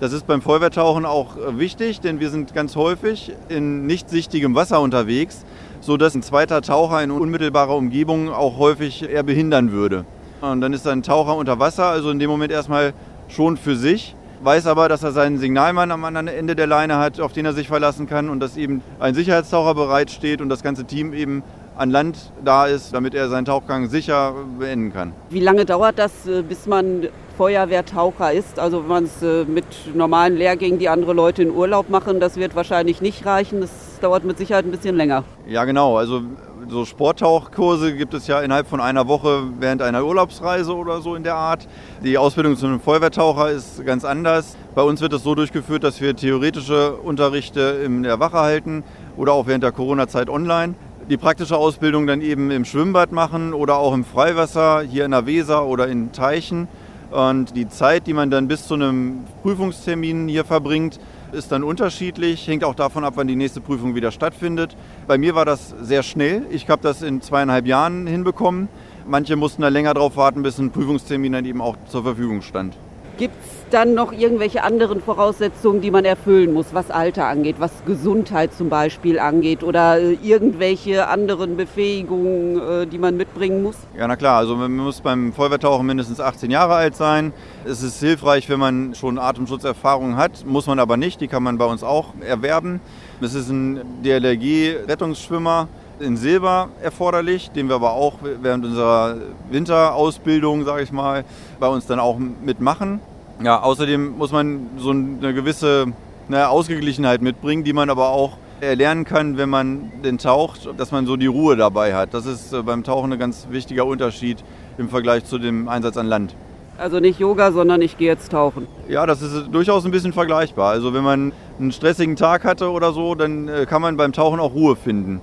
Das 0.00 0.12
ist 0.12 0.26
beim 0.26 0.42
Feuerwehrtauchen 0.42 1.06
auch 1.06 1.36
wichtig, 1.50 2.00
denn 2.00 2.20
wir 2.20 2.30
sind 2.30 2.52
ganz 2.52 2.74
häufig 2.74 3.32
in 3.48 3.86
nicht 3.86 4.10
sichtigem 4.10 4.54
Wasser 4.54 4.80
unterwegs 4.80 5.44
so 5.80 5.96
dass 5.96 6.14
ein 6.14 6.22
zweiter 6.22 6.62
Taucher 6.62 7.02
in 7.02 7.10
unmittelbarer 7.10 7.76
Umgebung 7.76 8.30
auch 8.30 8.58
häufig 8.58 9.08
eher 9.08 9.22
behindern 9.22 9.72
würde. 9.72 10.04
Und 10.40 10.60
dann 10.60 10.72
ist 10.72 10.86
ein 10.86 11.02
Taucher 11.02 11.36
unter 11.36 11.58
Wasser, 11.58 11.86
also 11.86 12.10
in 12.10 12.18
dem 12.18 12.28
Moment 12.30 12.52
erstmal 12.52 12.92
schon 13.28 13.56
für 13.56 13.76
sich, 13.76 14.14
weiß 14.42 14.66
aber, 14.66 14.88
dass 14.88 15.02
er 15.02 15.12
seinen 15.12 15.38
Signalmann 15.38 15.90
am 15.90 16.04
anderen 16.04 16.28
Ende 16.28 16.54
der 16.54 16.66
Leine 16.66 16.98
hat, 16.98 17.20
auf 17.20 17.32
den 17.32 17.46
er 17.46 17.52
sich 17.52 17.68
verlassen 17.68 18.06
kann 18.06 18.28
und 18.28 18.40
dass 18.40 18.56
eben 18.56 18.82
ein 19.00 19.14
Sicherheitstaucher 19.14 19.74
bereitsteht 19.74 20.40
und 20.40 20.48
das 20.48 20.62
ganze 20.62 20.84
Team 20.84 21.12
eben 21.14 21.42
an 21.76 21.90
Land 21.90 22.32
da 22.44 22.66
ist, 22.66 22.94
damit 22.94 23.14
er 23.14 23.28
seinen 23.28 23.44
Tauchgang 23.44 23.88
sicher 23.88 24.34
beenden 24.58 24.92
kann. 24.92 25.12
Wie 25.30 25.40
lange 25.40 25.64
dauert 25.64 25.98
das, 25.98 26.26
äh, 26.26 26.42
bis 26.42 26.66
man 26.66 27.08
Feuerwehrtaucher 27.36 28.32
ist? 28.32 28.58
Also 28.58 28.80
wenn 28.80 28.88
man 28.88 29.04
es 29.04 29.22
äh, 29.22 29.44
mit 29.44 29.66
normalen 29.94 30.36
Lehrgängen, 30.36 30.78
die 30.78 30.88
andere 30.88 31.12
Leute 31.12 31.42
in 31.42 31.50
Urlaub 31.50 31.90
machen, 31.90 32.18
das 32.18 32.36
wird 32.36 32.56
wahrscheinlich 32.56 33.02
nicht 33.02 33.26
reichen. 33.26 33.60
Das 33.60 33.70
dauert 34.00 34.24
mit 34.24 34.38
Sicherheit 34.38 34.64
ein 34.64 34.70
bisschen 34.70 34.96
länger. 34.96 35.24
Ja, 35.48 35.64
genau. 35.64 35.96
Also 35.96 36.22
so 36.68 36.84
Sporttauchkurse 36.84 37.94
gibt 37.94 38.14
es 38.14 38.26
ja 38.26 38.40
innerhalb 38.40 38.66
von 38.66 38.80
einer 38.80 39.06
Woche 39.06 39.44
während 39.60 39.82
einer 39.82 40.04
Urlaubsreise 40.04 40.74
oder 40.74 41.00
so 41.00 41.14
in 41.14 41.22
der 41.22 41.36
Art. 41.36 41.68
Die 42.02 42.18
Ausbildung 42.18 42.56
zu 42.56 42.66
einem 42.66 42.80
Feuerwehrtaucher 42.80 43.50
ist 43.50 43.84
ganz 43.84 44.04
anders. 44.04 44.56
Bei 44.74 44.82
uns 44.82 45.00
wird 45.00 45.12
es 45.12 45.22
so 45.22 45.34
durchgeführt, 45.34 45.84
dass 45.84 46.00
wir 46.00 46.16
theoretische 46.16 46.94
Unterrichte 46.94 47.60
in 47.84 48.02
der 48.02 48.18
Wache 48.18 48.38
halten 48.38 48.84
oder 49.16 49.32
auch 49.32 49.46
während 49.46 49.62
der 49.62 49.72
Corona-Zeit 49.72 50.28
online 50.28 50.74
die 51.08 51.16
praktische 51.16 51.56
Ausbildung 51.56 52.06
dann 52.08 52.20
eben 52.20 52.50
im 52.50 52.64
Schwimmbad 52.64 53.12
machen 53.12 53.54
oder 53.54 53.76
auch 53.76 53.94
im 53.94 54.04
Freiwasser, 54.04 54.82
hier 54.82 55.04
in 55.04 55.12
der 55.12 55.24
Weser 55.26 55.64
oder 55.66 55.86
in 55.86 56.10
Teichen. 56.10 56.66
Und 57.12 57.54
die 57.54 57.68
Zeit, 57.68 58.08
die 58.08 58.12
man 58.12 58.30
dann 58.30 58.48
bis 58.48 58.66
zu 58.66 58.74
einem 58.74 59.24
Prüfungstermin 59.42 60.26
hier 60.26 60.44
verbringt, 60.44 60.98
ist 61.36 61.52
dann 61.52 61.62
unterschiedlich, 61.62 62.48
hängt 62.48 62.64
auch 62.64 62.74
davon 62.74 63.04
ab, 63.04 63.12
wann 63.16 63.28
die 63.28 63.36
nächste 63.36 63.60
Prüfung 63.60 63.94
wieder 63.94 64.10
stattfindet. 64.10 64.74
Bei 65.06 65.18
mir 65.18 65.34
war 65.34 65.44
das 65.44 65.74
sehr 65.80 66.02
schnell. 66.02 66.46
Ich 66.50 66.68
habe 66.68 66.82
das 66.82 67.02
in 67.02 67.20
zweieinhalb 67.20 67.66
Jahren 67.66 68.06
hinbekommen. 68.06 68.68
Manche 69.06 69.36
mussten 69.36 69.62
da 69.62 69.68
länger 69.68 69.94
drauf 69.94 70.16
warten, 70.16 70.42
bis 70.42 70.58
ein 70.58 70.72
Prüfungstermin 70.72 71.32
dann 71.32 71.44
eben 71.44 71.60
auch 71.60 71.76
zur 71.88 72.02
Verfügung 72.02 72.42
stand. 72.42 72.76
Gibt 73.18 73.34
es 73.42 73.50
dann 73.70 73.94
noch 73.94 74.12
irgendwelche 74.12 74.62
anderen 74.62 75.00
Voraussetzungen, 75.00 75.80
die 75.80 75.90
man 75.90 76.04
erfüllen 76.04 76.52
muss, 76.52 76.66
was 76.72 76.90
Alter 76.90 77.26
angeht, 77.26 77.56
was 77.58 77.72
Gesundheit 77.86 78.52
zum 78.52 78.68
Beispiel 78.68 79.18
angeht 79.18 79.62
oder 79.62 79.98
äh, 79.98 80.18
irgendwelche 80.22 81.08
anderen 81.08 81.56
Befähigungen, 81.56 82.60
äh, 82.60 82.86
die 82.86 82.98
man 82.98 83.16
mitbringen 83.16 83.62
muss? 83.62 83.76
Ja, 83.96 84.06
na 84.06 84.16
klar. 84.16 84.36
Also 84.38 84.54
man 84.54 84.76
muss 84.76 85.00
beim 85.00 85.32
Feuerwehrtauchen 85.32 85.86
mindestens 85.86 86.20
18 86.20 86.50
Jahre 86.50 86.74
alt 86.74 86.94
sein. 86.94 87.32
Es 87.64 87.82
ist 87.82 88.00
hilfreich, 88.00 88.48
wenn 88.50 88.60
man 88.60 88.94
schon 88.94 89.18
Atemschutzerfahrung 89.18 90.16
hat, 90.16 90.44
muss 90.44 90.66
man 90.66 90.78
aber 90.78 90.96
nicht. 90.96 91.20
Die 91.20 91.28
kann 91.28 91.42
man 91.42 91.56
bei 91.56 91.64
uns 91.64 91.82
auch 91.82 92.12
erwerben. 92.20 92.80
Es 93.22 93.34
ist 93.34 93.48
ein 93.48 93.80
DLRG-Rettungsschwimmer 94.04 95.68
in 96.00 96.16
Silber 96.16 96.68
erforderlich, 96.82 97.50
den 97.50 97.68
wir 97.68 97.76
aber 97.76 97.92
auch 97.92 98.14
während 98.42 98.64
unserer 98.64 99.16
Winterausbildung, 99.50 100.64
sage 100.64 100.82
ich 100.82 100.92
mal, 100.92 101.24
bei 101.58 101.68
uns 101.68 101.86
dann 101.86 102.00
auch 102.00 102.18
mitmachen. 102.18 103.00
Ja, 103.42 103.60
außerdem 103.60 104.16
muss 104.16 104.32
man 104.32 104.70
so 104.78 104.90
eine 104.90 105.34
gewisse 105.34 105.86
eine 106.28 106.48
Ausgeglichenheit 106.48 107.22
mitbringen, 107.22 107.64
die 107.64 107.72
man 107.72 107.88
aber 107.90 108.08
auch 108.08 108.36
erlernen 108.60 109.04
kann, 109.04 109.36
wenn 109.36 109.48
man 109.48 109.92
den 110.02 110.18
taucht, 110.18 110.68
dass 110.76 110.90
man 110.90 111.06
so 111.06 111.16
die 111.16 111.26
Ruhe 111.26 111.56
dabei 111.56 111.94
hat. 111.94 112.14
Das 112.14 112.26
ist 112.26 112.52
äh, 112.52 112.62
beim 112.62 112.82
Tauchen 112.84 113.12
ein 113.12 113.18
ganz 113.18 113.46
wichtiger 113.50 113.86
Unterschied 113.86 114.42
im 114.78 114.88
Vergleich 114.88 115.24
zu 115.24 115.38
dem 115.38 115.68
Einsatz 115.68 115.96
an 115.96 116.06
Land. 116.06 116.34
Also 116.78 117.00
nicht 117.00 117.18
Yoga, 117.18 117.52
sondern 117.52 117.80
ich 117.80 117.96
gehe 117.96 118.08
jetzt 118.08 118.32
tauchen. 118.32 118.66
Ja, 118.88 119.06
das 119.06 119.22
ist 119.22 119.48
durchaus 119.50 119.84
ein 119.84 119.90
bisschen 119.90 120.12
vergleichbar. 120.12 120.72
Also 120.72 120.92
wenn 120.92 121.04
man 121.04 121.32
einen 121.58 121.72
stressigen 121.72 122.16
Tag 122.16 122.44
hatte 122.44 122.70
oder 122.70 122.92
so, 122.92 123.14
dann 123.14 123.48
äh, 123.48 123.66
kann 123.66 123.82
man 123.82 123.96
beim 123.96 124.12
Tauchen 124.12 124.40
auch 124.40 124.54
Ruhe 124.54 124.76
finden. 124.76 125.20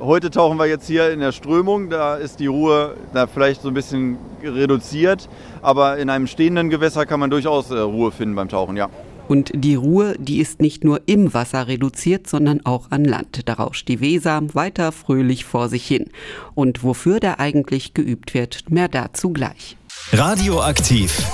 Heute 0.00 0.30
tauchen 0.30 0.58
wir 0.58 0.66
jetzt 0.66 0.86
hier 0.86 1.10
in 1.10 1.20
der 1.20 1.32
Strömung, 1.32 1.90
da 1.90 2.16
ist 2.16 2.40
die 2.40 2.46
Ruhe 2.46 2.96
da 3.12 3.26
vielleicht 3.26 3.62
so 3.62 3.68
ein 3.68 3.74
bisschen 3.74 4.18
reduziert, 4.42 5.28
aber 5.62 5.98
in 5.98 6.10
einem 6.10 6.26
stehenden 6.26 6.70
Gewässer 6.70 7.06
kann 7.06 7.20
man 7.20 7.30
durchaus 7.30 7.70
äh, 7.70 7.78
Ruhe 7.78 8.12
finden 8.12 8.34
beim 8.34 8.48
Tauchen, 8.48 8.76
ja. 8.76 8.88
Und 9.28 9.50
die 9.54 9.74
Ruhe, 9.74 10.14
die 10.18 10.38
ist 10.38 10.60
nicht 10.60 10.84
nur 10.84 11.00
im 11.06 11.34
Wasser 11.34 11.66
reduziert, 11.66 12.28
sondern 12.28 12.64
auch 12.64 12.90
an 12.90 13.04
Land. 13.04 13.48
Da 13.48 13.54
rauscht 13.54 13.88
die 13.88 14.00
Weser 14.00 14.40
weiter 14.54 14.92
fröhlich 14.92 15.44
vor 15.44 15.68
sich 15.68 15.86
hin. 15.86 16.10
Und 16.54 16.84
wofür 16.84 17.18
da 17.18 17.34
eigentlich 17.38 17.92
geübt 17.92 18.34
wird, 18.34 18.70
mehr 18.70 18.88
dazu 18.88 19.30
gleich. 19.30 19.76
Radioaktiv. 20.12 21.26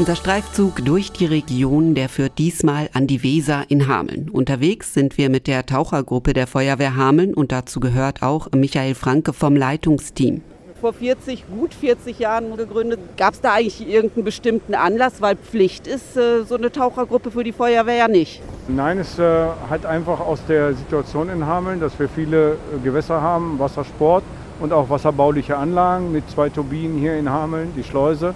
Unser 0.00 0.16
Streifzug 0.16 0.82
durch 0.82 1.12
die 1.12 1.26
Region, 1.26 1.94
der 1.94 2.08
führt 2.08 2.38
diesmal 2.38 2.88
an 2.94 3.06
die 3.06 3.22
Weser 3.22 3.64
in 3.68 3.86
Hameln. 3.86 4.30
Unterwegs 4.30 4.94
sind 4.94 5.18
wir 5.18 5.28
mit 5.28 5.46
der 5.46 5.66
Tauchergruppe 5.66 6.32
der 6.32 6.46
Feuerwehr 6.46 6.96
Hameln 6.96 7.34
und 7.34 7.52
dazu 7.52 7.80
gehört 7.80 8.22
auch 8.22 8.48
Michael 8.52 8.94
Franke 8.94 9.34
vom 9.34 9.56
Leitungsteam. 9.56 10.40
Vor 10.80 10.94
40, 10.94 11.44
gut 11.54 11.74
40 11.74 12.18
Jahren 12.18 12.56
gegründet. 12.56 12.98
Gab 13.18 13.34
es 13.34 13.42
da 13.42 13.52
eigentlich 13.52 13.86
irgendeinen 13.86 14.24
bestimmten 14.24 14.74
Anlass, 14.74 15.20
weil 15.20 15.36
Pflicht 15.36 15.86
ist 15.86 16.16
äh, 16.16 16.44
so 16.44 16.56
eine 16.56 16.72
Tauchergruppe 16.72 17.30
für 17.30 17.44
die 17.44 17.52
Feuerwehr 17.52 17.96
ja 17.96 18.08
nicht? 18.08 18.40
Nein, 18.68 19.00
es 19.00 19.18
äh, 19.18 19.48
hat 19.68 19.84
einfach 19.84 20.20
aus 20.20 20.38
der 20.48 20.72
Situation 20.72 21.28
in 21.28 21.44
Hameln, 21.44 21.78
dass 21.78 21.98
wir 21.98 22.08
viele 22.08 22.52
äh, 22.52 22.56
Gewässer 22.82 23.20
haben, 23.20 23.58
Wassersport 23.58 24.24
und 24.60 24.72
auch 24.72 24.88
wasserbauliche 24.88 25.58
Anlagen 25.58 26.10
mit 26.10 26.30
zwei 26.30 26.48
Turbinen 26.48 26.98
hier 26.98 27.18
in 27.18 27.28
Hameln, 27.28 27.74
die 27.76 27.84
Schleuse 27.84 28.32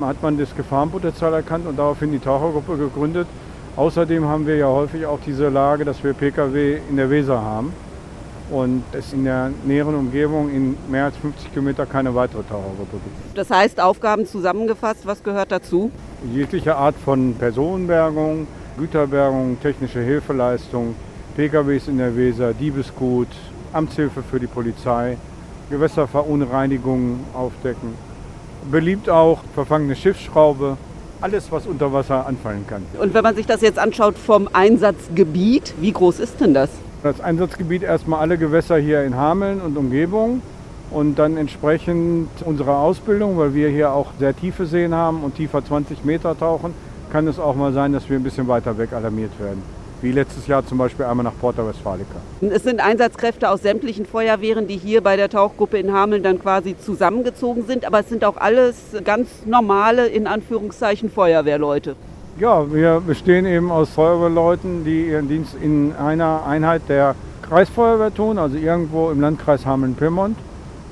hat 0.00 0.22
man 0.22 0.38
das 0.38 0.54
Gefahrenpotenzial 0.54 1.32
erkannt 1.34 1.66
und 1.66 1.78
daraufhin 1.78 2.12
die 2.12 2.18
Tauchergruppe 2.18 2.76
gegründet. 2.76 3.26
Außerdem 3.76 4.26
haben 4.26 4.46
wir 4.46 4.56
ja 4.56 4.66
häufig 4.66 5.06
auch 5.06 5.20
diese 5.24 5.48
Lage, 5.48 5.84
dass 5.84 6.02
wir 6.02 6.12
Pkw 6.12 6.78
in 6.88 6.96
der 6.96 7.10
Weser 7.10 7.40
haben 7.40 7.72
und 8.50 8.82
es 8.92 9.12
in 9.12 9.24
der 9.24 9.50
näheren 9.64 9.94
Umgebung 9.94 10.50
in 10.50 10.76
mehr 10.90 11.06
als 11.06 11.16
50 11.18 11.52
Kilometer 11.52 11.86
keine 11.86 12.14
weitere 12.14 12.42
Tauchergruppe 12.42 12.96
gibt. 13.04 13.38
Das 13.38 13.50
heißt, 13.50 13.80
Aufgaben 13.80 14.26
zusammengefasst, 14.26 15.06
was 15.06 15.22
gehört 15.22 15.52
dazu? 15.52 15.90
Jegliche 16.32 16.76
Art 16.76 16.96
von 17.04 17.34
Personenbergung, 17.34 18.46
Güterbergung, 18.78 19.58
technische 19.60 20.00
Hilfeleistung, 20.00 20.94
PKWs 21.36 21.88
in 21.88 21.98
der 21.98 22.16
Weser, 22.16 22.54
Diebesgut, 22.54 23.28
Amtshilfe 23.72 24.22
für 24.22 24.40
die 24.40 24.46
Polizei, 24.46 25.16
Gewässerverunreinigungen 25.70 27.20
aufdecken. 27.34 28.07
Beliebt 28.70 29.08
auch 29.08 29.40
verfangene 29.54 29.96
Schiffsschraube, 29.96 30.76
alles, 31.20 31.50
was 31.50 31.66
unter 31.66 31.92
Wasser 31.92 32.26
anfallen 32.26 32.66
kann. 32.66 32.82
Und 33.00 33.14
wenn 33.14 33.22
man 33.22 33.34
sich 33.34 33.46
das 33.46 33.60
jetzt 33.60 33.78
anschaut 33.78 34.16
vom 34.18 34.48
Einsatzgebiet, 34.52 35.74
wie 35.80 35.92
groß 35.92 36.20
ist 36.20 36.40
denn 36.40 36.54
das? 36.54 36.70
Das 37.02 37.20
Einsatzgebiet 37.20 37.82
erstmal 37.82 38.20
alle 38.20 38.38
Gewässer 38.38 38.76
hier 38.76 39.02
in 39.04 39.16
Hameln 39.16 39.60
und 39.60 39.76
Umgebung 39.76 40.42
und 40.90 41.18
dann 41.18 41.36
entsprechend 41.36 42.28
unserer 42.44 42.78
Ausbildung, 42.78 43.38
weil 43.38 43.54
wir 43.54 43.68
hier 43.68 43.92
auch 43.92 44.12
sehr 44.18 44.36
tiefe 44.36 44.66
Seen 44.66 44.94
haben 44.94 45.22
und 45.22 45.36
tiefer 45.36 45.64
20 45.64 46.04
Meter 46.04 46.38
tauchen, 46.38 46.74
kann 47.10 47.26
es 47.26 47.38
auch 47.38 47.54
mal 47.54 47.72
sein, 47.72 47.92
dass 47.92 48.08
wir 48.08 48.18
ein 48.18 48.22
bisschen 48.22 48.48
weiter 48.48 48.76
weg 48.78 48.92
alarmiert 48.92 49.32
werden 49.40 49.77
wie 50.02 50.12
letztes 50.12 50.46
Jahr 50.46 50.64
zum 50.66 50.78
Beispiel 50.78 51.04
einmal 51.04 51.24
nach 51.24 51.38
Porta 51.40 51.66
Westfalica. 51.66 52.16
Es 52.40 52.62
sind 52.62 52.80
Einsatzkräfte 52.80 53.50
aus 53.50 53.62
sämtlichen 53.62 54.06
Feuerwehren, 54.06 54.66
die 54.66 54.76
hier 54.76 55.02
bei 55.02 55.16
der 55.16 55.28
Tauchgruppe 55.28 55.78
in 55.78 55.92
Hameln 55.92 56.22
dann 56.22 56.40
quasi 56.40 56.76
zusammengezogen 56.78 57.64
sind, 57.66 57.84
aber 57.84 58.00
es 58.00 58.08
sind 58.08 58.24
auch 58.24 58.36
alles 58.36 58.76
ganz 59.04 59.28
normale, 59.46 60.06
in 60.06 60.26
Anführungszeichen, 60.26 61.10
Feuerwehrleute. 61.10 61.96
Ja, 62.38 62.72
wir 62.72 63.02
bestehen 63.04 63.46
eben 63.46 63.72
aus 63.72 63.90
Feuerwehrleuten, 63.90 64.84
die 64.84 65.08
ihren 65.08 65.28
Dienst 65.28 65.56
in 65.60 65.92
einer 65.96 66.46
Einheit 66.46 66.82
der 66.88 67.16
Kreisfeuerwehr 67.42 68.14
tun, 68.14 68.38
also 68.38 68.56
irgendwo 68.56 69.10
im 69.10 69.20
Landkreis 69.20 69.66
Hameln-Pyrmont. 69.66 70.36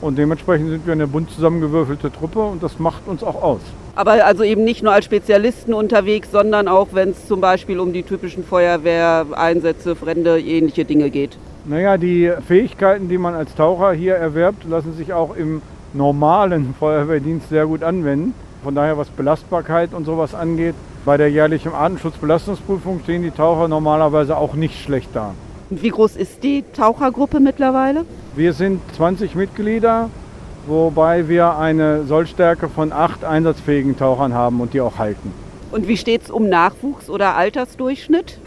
Und 0.00 0.18
dementsprechend 0.18 0.70
sind 0.70 0.86
wir 0.86 0.92
eine 0.92 1.06
bunt 1.06 1.30
zusammengewürfelte 1.30 2.10
Truppe 2.10 2.40
und 2.40 2.62
das 2.62 2.78
macht 2.78 3.06
uns 3.06 3.22
auch 3.22 3.42
aus. 3.42 3.60
Aber 3.96 4.24
also 4.26 4.44
eben 4.44 4.62
nicht 4.62 4.82
nur 4.82 4.92
als 4.92 5.06
Spezialisten 5.06 5.72
unterwegs, 5.72 6.30
sondern 6.30 6.68
auch, 6.68 6.88
wenn 6.92 7.10
es 7.10 7.26
zum 7.26 7.40
Beispiel 7.40 7.80
um 7.80 7.94
die 7.94 8.02
typischen 8.02 8.44
Feuerwehreinsätze, 8.44 9.96
Fremde, 9.96 10.38
ähnliche 10.38 10.84
Dinge 10.84 11.08
geht. 11.08 11.38
Naja, 11.64 11.96
die 11.96 12.30
Fähigkeiten, 12.46 13.08
die 13.08 13.16
man 13.16 13.34
als 13.34 13.54
Taucher 13.54 13.92
hier 13.92 14.14
erwerbt, 14.14 14.64
lassen 14.68 14.94
sich 14.94 15.14
auch 15.14 15.34
im 15.34 15.62
normalen 15.94 16.74
Feuerwehrdienst 16.78 17.48
sehr 17.48 17.66
gut 17.66 17.82
anwenden. 17.82 18.34
Von 18.62 18.74
daher, 18.74 18.98
was 18.98 19.08
Belastbarkeit 19.08 19.94
und 19.94 20.04
sowas 20.04 20.34
angeht, 20.34 20.74
bei 21.06 21.16
der 21.16 21.30
jährlichen 21.30 21.72
Artenschutzbelastungsprüfung 21.72 23.00
stehen 23.02 23.22
die 23.22 23.30
Taucher 23.30 23.66
normalerweise 23.66 24.36
auch 24.36 24.54
nicht 24.54 24.82
schlecht 24.82 25.08
da. 25.14 25.34
Und 25.70 25.82
wie 25.82 25.88
groß 25.88 26.16
ist 26.16 26.42
die 26.42 26.64
Tauchergruppe 26.76 27.40
mittlerweile? 27.40 28.04
Wir 28.34 28.52
sind 28.52 28.80
20 28.94 29.34
Mitglieder, 29.34 30.10
wobei 30.66 31.28
wir 31.28 31.56
eine 31.58 32.04
Sollstärke 32.04 32.68
von 32.68 32.92
acht 32.92 33.24
einsatzfähigen 33.24 33.96
Tauchern 33.96 34.34
haben 34.34 34.60
und 34.60 34.74
die 34.74 34.80
auch 34.80 34.98
halten. 34.98 35.32
Und 35.72 35.88
wie 35.88 35.96
steht 35.96 36.22
es 36.22 36.30
um 36.30 36.48
Nachwuchs 36.48 37.10
oder 37.10 37.36
Altersdurchschnitt? 37.36 38.38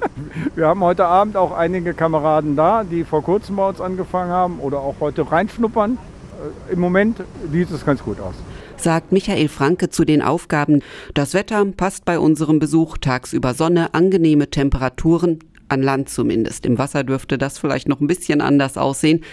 wir 0.54 0.66
haben 0.66 0.80
heute 0.80 1.06
Abend 1.06 1.36
auch 1.36 1.56
einige 1.56 1.94
Kameraden 1.94 2.56
da, 2.56 2.84
die 2.84 3.04
vor 3.04 3.22
kurzem 3.22 3.56
bei 3.56 3.68
uns 3.68 3.80
angefangen 3.80 4.30
haben 4.30 4.60
oder 4.60 4.78
auch 4.80 4.96
heute 5.00 5.30
reinschnuppern. 5.30 5.98
Äh, 6.68 6.72
Im 6.72 6.80
Moment 6.80 7.22
sieht 7.50 7.70
es 7.70 7.84
ganz 7.84 8.02
gut 8.02 8.20
aus 8.20 8.34
sagt 8.80 9.12
Michael 9.12 9.48
Franke 9.48 9.90
zu 9.90 10.04
den 10.04 10.22
Aufgaben. 10.22 10.82
Das 11.14 11.34
Wetter 11.34 11.64
passt 11.76 12.04
bei 12.04 12.18
unserem 12.18 12.58
Besuch 12.58 12.98
tagsüber 12.98 13.54
Sonne, 13.54 13.92
angenehme 13.94 14.50
Temperaturen, 14.50 15.40
an 15.68 15.82
Land 15.82 16.08
zumindest. 16.08 16.66
Im 16.66 16.78
Wasser 16.78 17.04
dürfte 17.04 17.38
das 17.38 17.58
vielleicht 17.58 17.88
noch 17.88 18.00
ein 18.00 18.06
bisschen 18.06 18.40
anders 18.40 18.76
aussehen. 18.76 19.24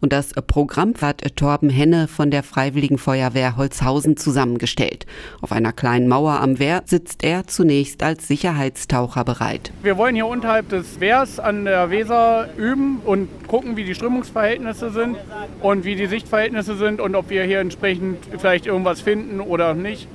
Und 0.00 0.12
das 0.12 0.32
Programm 0.46 0.94
hat 1.00 1.22
Torben 1.36 1.70
Henne 1.70 2.08
von 2.08 2.30
der 2.30 2.42
Freiwilligen 2.42 2.98
Feuerwehr 2.98 3.56
Holzhausen 3.56 4.16
zusammengestellt. 4.16 5.06
Auf 5.40 5.52
einer 5.52 5.72
kleinen 5.72 6.08
Mauer 6.08 6.40
am 6.40 6.58
Wehr 6.58 6.82
sitzt 6.86 7.22
er 7.22 7.46
zunächst 7.46 8.02
als 8.02 8.26
Sicherheitstaucher 8.26 9.24
bereit. 9.24 9.72
Wir 9.82 9.96
wollen 9.96 10.14
hier 10.14 10.26
unterhalb 10.26 10.68
des 10.68 11.00
Wehrs 11.00 11.38
an 11.38 11.64
der 11.64 11.90
Weser 11.90 12.48
üben 12.56 13.00
und 13.04 13.28
gucken, 13.46 13.76
wie 13.76 13.84
die 13.84 13.94
Strömungsverhältnisse 13.94 14.90
sind 14.90 15.16
und 15.60 15.84
wie 15.84 15.96
die 15.96 16.06
Sichtverhältnisse 16.06 16.76
sind 16.76 17.00
und 17.00 17.14
ob 17.14 17.30
wir 17.30 17.44
hier 17.44 17.60
entsprechend 17.60 18.18
vielleicht 18.38 18.66
irgendwas 18.66 19.00
finden 19.00 19.40
oder 19.40 19.74
nicht. 19.74 20.08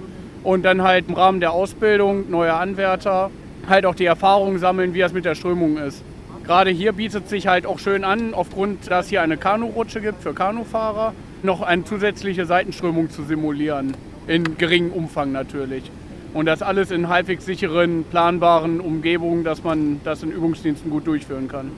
Und 0.44 0.64
dann 0.64 0.84
halt 0.84 1.08
im 1.08 1.16
Rahmen 1.16 1.40
der 1.40 1.52
Ausbildung 1.52 2.30
neue 2.30 2.54
Anwärter 2.54 3.32
halt 3.70 3.86
auch 3.86 3.96
die 3.96 4.06
Erfahrung 4.06 4.58
sammeln, 4.58 4.94
wie 4.94 5.00
das 5.00 5.14
mit 5.14 5.26
der 5.26 5.36
Strömung 5.36 5.78
ist. 5.78 6.04
Gerade 6.46 6.70
hier 6.70 6.94
bietet 6.94 7.28
sich 7.28 7.48
halt 7.48 7.66
auch 7.66 7.80
schön 7.80 8.04
an, 8.04 8.34
aufgrund, 8.34 8.92
dass 8.92 9.10
hier 9.10 9.22
eine 9.22 9.38
Kanurutsche 9.38 10.00
gibt 10.00 10.22
für 10.22 10.34
Kanufahrer, 10.34 11.14
noch 11.42 11.62
eine 11.62 11.84
zusätzliche 11.84 12.46
Seitenströmung 12.46 13.10
zu 13.10 13.24
simulieren. 13.24 13.96
In 14.28 14.58
geringem 14.58 14.92
Umfang 14.92 15.32
natürlich. 15.32 15.90
Und 16.34 16.46
das 16.48 16.62
alles 16.62 16.92
in 16.92 17.08
halbwegs 17.08 17.46
sicheren, 17.46 18.04
planbaren 18.04 18.80
Umgebungen, 18.80 19.44
dass 19.44 19.64
man 19.64 20.02
das 20.04 20.22
in 20.22 20.32
Übungsdiensten 20.32 20.92
gut 20.92 21.08
durchführen 21.08 21.48
kann. 21.48 21.72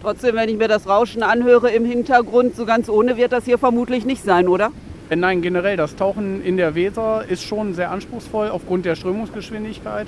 Trotzdem, 0.00 0.36
wenn 0.36 0.48
ich 0.48 0.56
mir 0.56 0.68
das 0.68 0.88
Rauschen 0.88 1.22
anhöre 1.22 1.70
im 1.70 1.84
Hintergrund, 1.84 2.54
so 2.54 2.64
ganz 2.64 2.88
ohne 2.88 3.16
wird 3.16 3.32
das 3.32 3.44
hier 3.44 3.58
vermutlich 3.58 4.04
nicht 4.04 4.22
sein, 4.22 4.46
oder? 4.46 4.70
Nein, 5.14 5.42
generell, 5.42 5.76
das 5.76 5.96
Tauchen 5.96 6.42
in 6.44 6.56
der 6.56 6.74
Weser 6.74 7.24
ist 7.28 7.42
schon 7.42 7.74
sehr 7.74 7.90
anspruchsvoll 7.90 8.48
aufgrund 8.48 8.86
der 8.86 8.94
Strömungsgeschwindigkeit. 8.96 10.06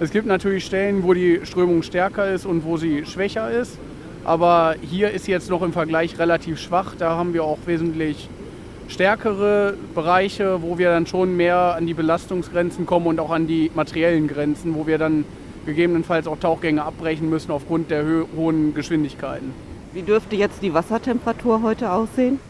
Es 0.00 0.10
gibt 0.10 0.26
natürlich 0.26 0.64
Stellen, 0.64 1.04
wo 1.04 1.14
die 1.14 1.40
Strömung 1.44 1.84
stärker 1.84 2.28
ist 2.28 2.46
und 2.46 2.64
wo 2.64 2.76
sie 2.76 3.06
schwächer 3.06 3.50
ist. 3.50 3.78
Aber 4.24 4.74
hier 4.82 5.12
ist 5.12 5.28
jetzt 5.28 5.50
noch 5.50 5.62
im 5.62 5.72
Vergleich 5.72 6.18
relativ 6.18 6.58
schwach. 6.58 6.94
Da 6.98 7.10
haben 7.10 7.32
wir 7.32 7.44
auch 7.44 7.58
wesentlich 7.66 8.28
stärkere 8.88 9.74
Bereiche, 9.94 10.62
wo 10.62 10.78
wir 10.78 10.90
dann 10.90 11.06
schon 11.06 11.36
mehr 11.36 11.76
an 11.76 11.86
die 11.86 11.94
Belastungsgrenzen 11.94 12.86
kommen 12.86 13.06
und 13.06 13.20
auch 13.20 13.30
an 13.30 13.46
die 13.46 13.70
materiellen 13.74 14.26
Grenzen, 14.26 14.74
wo 14.74 14.86
wir 14.88 14.98
dann 14.98 15.24
gegebenenfalls 15.64 16.26
auch 16.26 16.38
Tauchgänge 16.38 16.82
abbrechen 16.82 17.30
müssen 17.30 17.52
aufgrund 17.52 17.90
der 17.90 18.04
hohen 18.36 18.74
Geschwindigkeiten. 18.74 19.52
Wie 19.92 20.02
dürfte 20.02 20.34
jetzt 20.34 20.60
die 20.60 20.74
Wassertemperatur 20.74 21.62
heute 21.62 21.92
aussehen? 21.92 22.40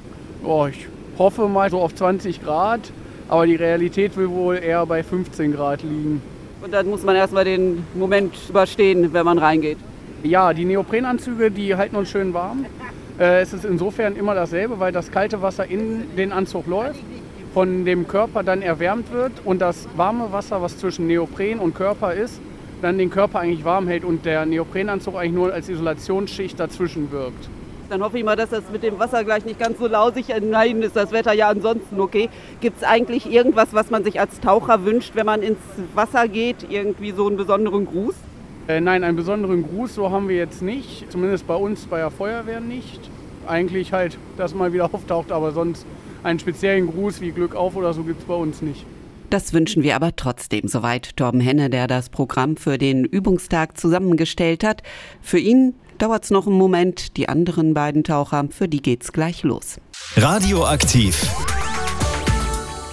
Oh, 0.42 0.66
ich 0.66 0.88
hoffe 1.18 1.46
mal 1.46 1.70
so 1.70 1.80
auf 1.80 1.94
20 1.94 2.42
Grad, 2.42 2.90
aber 3.28 3.46
die 3.46 3.56
Realität 3.56 4.16
will 4.16 4.30
wohl 4.30 4.56
eher 4.56 4.86
bei 4.86 5.02
15 5.02 5.52
Grad 5.52 5.82
liegen. 5.82 6.22
Und 6.64 6.72
dann 6.72 6.88
muss 6.88 7.02
man 7.02 7.14
erstmal 7.14 7.44
den 7.44 7.84
Moment 7.94 8.34
überstehen, 8.48 9.12
wenn 9.12 9.26
man 9.26 9.36
reingeht. 9.36 9.76
Ja, 10.22 10.54
die 10.54 10.64
Neoprenanzüge, 10.64 11.50
die 11.50 11.76
halten 11.76 11.94
uns 11.94 12.08
schön 12.08 12.32
warm. 12.32 12.64
Äh, 13.20 13.42
es 13.42 13.52
ist 13.52 13.66
insofern 13.66 14.16
immer 14.16 14.34
dasselbe, 14.34 14.80
weil 14.80 14.90
das 14.90 15.10
kalte 15.10 15.42
Wasser 15.42 15.66
in 15.66 16.16
den 16.16 16.32
Anzug 16.32 16.66
läuft, 16.66 17.00
von 17.52 17.84
dem 17.84 18.08
Körper 18.08 18.42
dann 18.42 18.62
erwärmt 18.62 19.12
wird 19.12 19.32
und 19.44 19.60
das 19.60 19.86
warme 19.94 20.32
Wasser, 20.32 20.62
was 20.62 20.78
zwischen 20.78 21.06
Neopren 21.06 21.58
und 21.58 21.74
Körper 21.74 22.14
ist, 22.14 22.40
dann 22.80 22.96
den 22.96 23.10
Körper 23.10 23.40
eigentlich 23.40 23.66
warm 23.66 23.86
hält 23.86 24.02
und 24.02 24.24
der 24.24 24.46
Neoprenanzug 24.46 25.16
eigentlich 25.16 25.32
nur 25.32 25.52
als 25.52 25.68
Isolationsschicht 25.68 26.58
dazwischen 26.58 27.12
wirkt. 27.12 27.50
Dann 27.90 28.02
hoffe 28.02 28.18
ich 28.18 28.24
mal, 28.24 28.36
dass 28.36 28.50
das 28.50 28.62
mit 28.72 28.82
dem 28.82 28.98
Wasser 28.98 29.24
gleich 29.24 29.44
nicht 29.44 29.58
ganz 29.58 29.78
so 29.78 29.86
lausig 29.86 30.30
ist. 30.30 30.42
Nein, 30.42 30.82
ist 30.82 30.96
das 30.96 31.12
Wetter 31.12 31.32
ja 31.32 31.48
ansonsten 31.48 32.00
okay. 32.00 32.28
Gibt 32.60 32.78
es 32.78 32.82
eigentlich 32.82 33.30
irgendwas, 33.30 33.68
was 33.72 33.90
man 33.90 34.04
sich 34.04 34.20
als 34.20 34.40
Taucher 34.40 34.84
wünscht, 34.84 35.12
wenn 35.14 35.26
man 35.26 35.42
ins 35.42 35.58
Wasser 35.94 36.28
geht? 36.28 36.66
Irgendwie 36.68 37.12
so 37.12 37.26
einen 37.26 37.36
besonderen 37.36 37.86
Gruß? 37.86 38.14
Äh, 38.68 38.80
nein, 38.80 39.04
einen 39.04 39.16
besonderen 39.16 39.62
Gruß 39.62 39.94
so 39.94 40.10
haben 40.10 40.28
wir 40.28 40.36
jetzt 40.36 40.62
nicht. 40.62 41.10
Zumindest 41.12 41.46
bei 41.46 41.56
uns 41.56 41.86
bei 41.86 41.98
der 41.98 42.10
Feuerwehr 42.10 42.60
nicht. 42.60 43.00
Eigentlich 43.46 43.92
halt, 43.92 44.16
dass 44.38 44.54
man 44.54 44.72
wieder 44.72 44.84
auftaucht, 44.94 45.30
aber 45.30 45.52
sonst 45.52 45.84
einen 46.22 46.38
speziellen 46.38 46.86
Gruß 46.86 47.20
wie 47.20 47.32
Glück 47.32 47.54
auf 47.54 47.76
oder 47.76 47.92
so 47.92 48.02
gibt 48.02 48.20
es 48.20 48.26
bei 48.26 48.34
uns 48.34 48.62
nicht. 48.62 48.86
Das 49.30 49.52
wünschen 49.52 49.82
wir 49.82 49.96
aber 49.96 50.16
trotzdem. 50.16 50.68
Soweit 50.68 51.16
Torben 51.16 51.40
Henne, 51.40 51.68
der 51.68 51.86
das 51.86 52.08
Programm 52.08 52.56
für 52.56 52.78
den 52.78 53.04
Übungstag 53.04 53.76
zusammengestellt 53.76 54.64
hat. 54.64 54.82
Für 55.20 55.38
ihn 55.38 55.74
dauert 55.98 56.24
es 56.24 56.30
noch 56.30 56.46
einen 56.46 56.56
Moment. 56.56 57.16
Die 57.16 57.28
anderen 57.28 57.74
beiden 57.74 58.04
Taucher, 58.04 58.46
für 58.50 58.68
die 58.68 58.82
geht's 58.82 59.12
gleich 59.12 59.42
los. 59.42 59.80
Radioaktiv. 60.16 61.28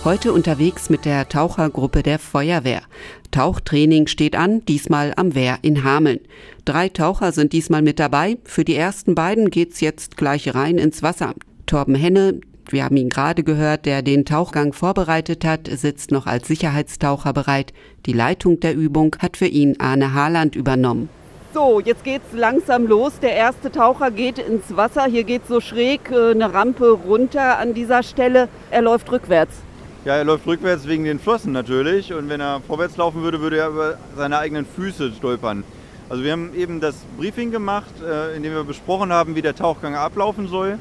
Heute 0.04 0.34
unterwegs 0.34 0.90
mit 0.90 1.06
der 1.06 1.30
Tauchergruppe 1.30 2.02
der 2.02 2.18
Feuerwehr. 2.18 2.82
Tauchtraining 3.30 4.08
steht 4.08 4.36
an, 4.36 4.66
diesmal 4.66 5.14
am 5.16 5.36
Wehr 5.36 5.60
in 5.62 5.84
Hameln. 5.84 6.22
Drei 6.66 6.90
Taucher 6.90 7.32
sind 7.32 7.54
diesmal 7.54 7.84
mit 7.84 8.00
dabei. 8.00 8.40
Für 8.44 8.66
die 8.66 8.76
ersten 8.76 9.14
beiden 9.14 9.52
geht's 9.52 9.80
jetzt 9.80 10.18
gleich 10.18 10.56
rein 10.56 10.80
ins 10.80 11.04
Wasser. 11.04 11.36
Torben 11.68 11.94
Henne, 11.94 12.42
wir 12.70 12.84
haben 12.84 12.98
ihn 12.98 13.10
gerade 13.10 13.44
gehört, 13.44 13.86
der 13.86 14.02
den 14.02 14.26
Tauchgang 14.26 14.74
vorbereitet 14.74 15.46
hat, 15.46 15.68
sitzt 15.68 16.10
noch 16.10 16.26
als 16.26 16.48
Sicherheitstaucher 16.48 17.34
bereit. 17.34 17.72
Die 18.06 18.14
Leitung 18.14 18.60
der 18.60 18.76
Übung 18.76 19.16
hat 19.20 19.38
für 19.38 19.48
ihn 19.48 19.80
Arne 19.80 20.14
Haaland 20.14 20.56
übernommen. 20.56 21.10
So, 21.54 21.82
jetzt 21.82 22.06
geht's 22.06 22.32
langsam 22.32 22.88
los. 22.88 23.20
Der 23.20 23.34
erste 23.34 23.70
Taucher 23.70 24.10
geht 24.10 24.40
ins 24.40 24.78
Wasser. 24.78 25.04
Hier 25.04 25.26
geht 25.26 25.46
so 25.48 25.60
schräg 25.60 26.10
äh, 26.10 26.32
eine 26.32 26.54
Rampe 26.54 26.92
runter 26.92 27.58
an 27.58 27.74
dieser 27.74 28.04
Stelle. 28.04 28.48
Er 28.70 28.82
läuft 28.82 29.12
rückwärts. 29.12 29.54
Ja, 30.06 30.16
er 30.16 30.24
läuft 30.24 30.48
rückwärts 30.48 30.88
wegen 30.88 31.04
den 31.04 31.20
Flossen 31.20 31.52
natürlich. 31.52 32.14
Und 32.14 32.30
wenn 32.30 32.40
er 32.40 32.62
vorwärts 32.66 32.96
laufen 32.96 33.22
würde, 33.22 33.42
würde 33.42 33.58
er 33.58 33.68
über 33.68 33.98
seine 34.16 34.38
eigenen 34.38 34.66
Füße 34.66 35.12
stolpern. 35.12 35.66
Also 36.08 36.24
wir 36.24 36.32
haben 36.32 36.56
eben 36.56 36.80
das 36.80 36.96
Briefing 37.18 37.52
gemacht, 37.52 37.94
äh, 38.02 38.34
in 38.38 38.44
dem 38.44 38.54
wir 38.54 38.64
besprochen 38.64 39.12
haben, 39.12 39.36
wie 39.36 39.42
der 39.42 39.54
Tauchgang 39.54 39.96
ablaufen 39.96 40.48
soll. 40.48 40.80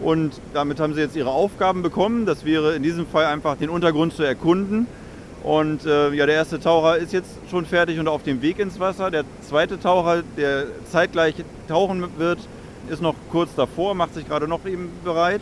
Und 0.00 0.40
damit 0.54 0.80
haben 0.80 0.94
sie 0.94 1.02
jetzt 1.02 1.16
ihre 1.16 1.30
Aufgaben 1.30 1.82
bekommen. 1.82 2.24
Das 2.24 2.46
wäre 2.46 2.74
in 2.74 2.82
diesem 2.82 3.06
Fall 3.06 3.26
einfach 3.26 3.58
den 3.58 3.68
Untergrund 3.68 4.14
zu 4.14 4.22
erkunden 4.22 4.86
und 5.46 5.86
äh, 5.86 6.12
ja, 6.12 6.26
der 6.26 6.34
erste 6.34 6.58
Taucher 6.58 6.96
ist 6.96 7.12
jetzt 7.12 7.30
schon 7.48 7.66
fertig 7.66 8.00
und 8.00 8.08
auf 8.08 8.24
dem 8.24 8.42
Weg 8.42 8.58
ins 8.58 8.80
Wasser. 8.80 9.12
Der 9.12 9.22
zweite 9.48 9.78
Taucher, 9.78 10.24
der 10.36 10.64
zeitgleich 10.90 11.36
tauchen 11.68 12.04
wird, 12.18 12.40
ist 12.90 13.00
noch 13.00 13.14
kurz 13.30 13.54
davor, 13.54 13.94
macht 13.94 14.14
sich 14.14 14.26
gerade 14.26 14.48
noch 14.48 14.66
eben 14.66 14.90
bereit. 15.04 15.40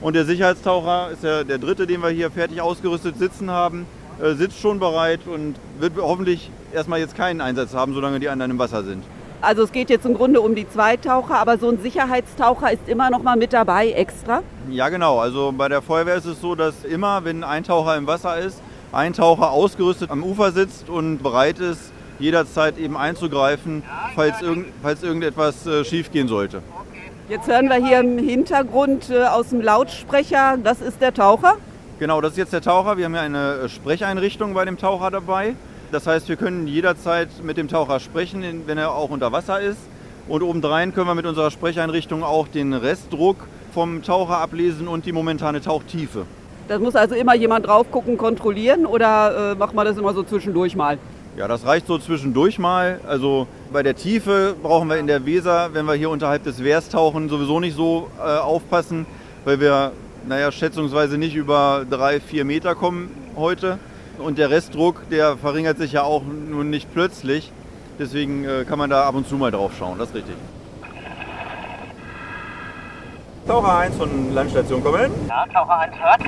Und 0.00 0.16
der 0.16 0.24
Sicherheitstaucher 0.24 1.10
ist 1.10 1.22
ja 1.22 1.44
der 1.44 1.58
dritte, 1.58 1.86
den 1.86 2.00
wir 2.00 2.08
hier 2.08 2.30
fertig 2.30 2.62
ausgerüstet 2.62 3.18
sitzen 3.18 3.50
haben, 3.50 3.84
äh, 4.22 4.32
sitzt 4.32 4.58
schon 4.58 4.78
bereit 4.78 5.20
und 5.26 5.56
wird 5.80 5.92
hoffentlich 5.98 6.50
erstmal 6.72 7.00
jetzt 7.00 7.14
keinen 7.14 7.42
Einsatz 7.42 7.74
haben, 7.74 7.92
solange 7.92 8.20
die 8.20 8.30
anderen 8.30 8.52
im 8.52 8.58
Wasser 8.58 8.84
sind. 8.84 9.04
Also 9.42 9.64
es 9.64 9.72
geht 9.72 9.90
jetzt 9.90 10.06
im 10.06 10.14
Grunde 10.14 10.40
um 10.40 10.54
die 10.54 10.66
zwei 10.66 10.96
Taucher, 10.96 11.36
aber 11.36 11.58
so 11.58 11.68
ein 11.68 11.78
Sicherheitstaucher 11.82 12.72
ist 12.72 12.88
immer 12.88 13.10
noch 13.10 13.22
mal 13.22 13.36
mit 13.36 13.52
dabei 13.52 13.90
extra? 13.90 14.42
Ja 14.70 14.88
genau, 14.88 15.18
also 15.18 15.52
bei 15.52 15.68
der 15.68 15.82
Feuerwehr 15.82 16.16
ist 16.16 16.24
es 16.24 16.40
so, 16.40 16.54
dass 16.54 16.84
immer, 16.84 17.22
wenn 17.22 17.44
ein 17.44 17.64
Taucher 17.64 17.98
im 17.98 18.06
Wasser 18.06 18.38
ist, 18.38 18.62
Eintaucher 18.92 19.50
ausgerüstet 19.50 20.10
am 20.10 20.22
Ufer 20.22 20.52
sitzt 20.52 20.88
und 20.88 21.22
bereit 21.22 21.58
ist, 21.58 21.92
jederzeit 22.18 22.78
eben 22.78 22.96
einzugreifen, 22.96 23.82
falls, 24.14 24.40
irgend, 24.40 24.66
falls 24.82 25.02
irgendetwas 25.02 25.66
äh, 25.66 25.84
schiefgehen 25.84 26.28
sollte. 26.28 26.62
Jetzt 27.28 27.48
hören 27.48 27.68
wir 27.68 27.84
hier 27.84 28.00
im 28.00 28.18
Hintergrund 28.18 29.10
äh, 29.10 29.24
aus 29.24 29.48
dem 29.48 29.60
Lautsprecher, 29.60 30.56
das 30.62 30.80
ist 30.80 31.00
der 31.00 31.12
Taucher. 31.12 31.56
Genau, 31.98 32.20
das 32.20 32.32
ist 32.32 32.38
jetzt 32.38 32.52
der 32.52 32.62
Taucher. 32.62 32.96
Wir 32.98 33.06
haben 33.06 33.14
ja 33.14 33.22
eine 33.22 33.52
äh, 33.52 33.68
Sprecheinrichtung 33.68 34.54
bei 34.54 34.64
dem 34.64 34.78
Taucher 34.78 35.10
dabei. 35.10 35.54
Das 35.92 36.06
heißt, 36.06 36.28
wir 36.28 36.36
können 36.36 36.66
jederzeit 36.66 37.28
mit 37.42 37.56
dem 37.56 37.68
Taucher 37.68 38.00
sprechen, 38.00 38.62
wenn 38.66 38.78
er 38.78 38.92
auch 38.92 39.10
unter 39.10 39.32
Wasser 39.32 39.60
ist. 39.60 39.78
Und 40.28 40.42
obendrein 40.42 40.92
können 40.92 41.06
wir 41.06 41.14
mit 41.14 41.26
unserer 41.26 41.50
Sprecheinrichtung 41.50 42.22
auch 42.22 42.48
den 42.48 42.72
Restdruck 42.72 43.36
vom 43.72 44.02
Taucher 44.02 44.38
ablesen 44.38 44.88
und 44.88 45.06
die 45.06 45.12
momentane 45.12 45.60
Tauchtiefe. 45.60 46.26
Das 46.68 46.80
muss 46.80 46.96
also 46.96 47.14
immer 47.14 47.34
jemand 47.34 47.66
drauf 47.66 47.90
gucken, 47.90 48.16
kontrollieren 48.16 48.86
oder 48.86 49.52
äh, 49.52 49.54
macht 49.54 49.74
man 49.74 49.86
das 49.86 49.96
immer 49.96 50.12
so 50.14 50.22
zwischendurch 50.24 50.74
mal? 50.74 50.98
Ja, 51.36 51.46
das 51.46 51.64
reicht 51.64 51.86
so 51.86 51.98
zwischendurch 51.98 52.58
mal. 52.58 52.98
Also 53.06 53.46
bei 53.72 53.82
der 53.82 53.94
Tiefe 53.94 54.56
brauchen 54.60 54.88
wir 54.88 54.96
in 54.96 55.06
der 55.06 55.26
Weser, 55.26 55.70
wenn 55.74 55.84
wir 55.84 55.94
hier 55.94 56.10
unterhalb 56.10 56.42
des 56.44 56.64
Wehrs 56.64 56.88
tauchen, 56.88 57.28
sowieso 57.28 57.60
nicht 57.60 57.76
so 57.76 58.08
äh, 58.18 58.38
aufpassen, 58.38 59.06
weil 59.44 59.60
wir, 59.60 59.92
naja, 60.26 60.50
schätzungsweise 60.50 61.18
nicht 61.18 61.36
über 61.36 61.84
drei, 61.88 62.20
vier 62.20 62.44
Meter 62.44 62.74
kommen 62.74 63.10
heute. 63.36 63.78
Und 64.18 64.38
der 64.38 64.50
Restdruck, 64.50 65.08
der 65.10 65.36
verringert 65.36 65.78
sich 65.78 65.92
ja 65.92 66.02
auch 66.02 66.22
nun 66.24 66.70
nicht 66.70 66.92
plötzlich. 66.92 67.52
Deswegen 67.98 68.44
äh, 68.44 68.64
kann 68.64 68.78
man 68.78 68.90
da 68.90 69.04
ab 69.04 69.14
und 69.14 69.28
zu 69.28 69.36
mal 69.36 69.50
drauf 69.50 69.72
schauen, 69.78 69.98
das 69.98 70.08
ist 70.08 70.16
richtig. 70.16 70.34
Taucher 73.46 73.78
1 73.78 73.96
von 73.96 74.34
Landstation 74.34 74.82
kommen. 74.82 75.12
Ja, 75.28 75.46
Taucher 75.54 75.78
1 75.78 75.94
hört. 76.00 76.20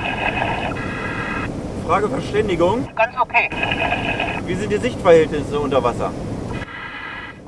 Frage 1.85 2.07
Verständigung. 2.07 2.87
Ganz 2.95 3.13
okay. 3.19 3.49
Wie 4.45 4.55
sind 4.55 4.71
die 4.71 4.77
Sichtverhältnisse 4.77 5.59
unter 5.59 5.83
Wasser? 5.83 6.11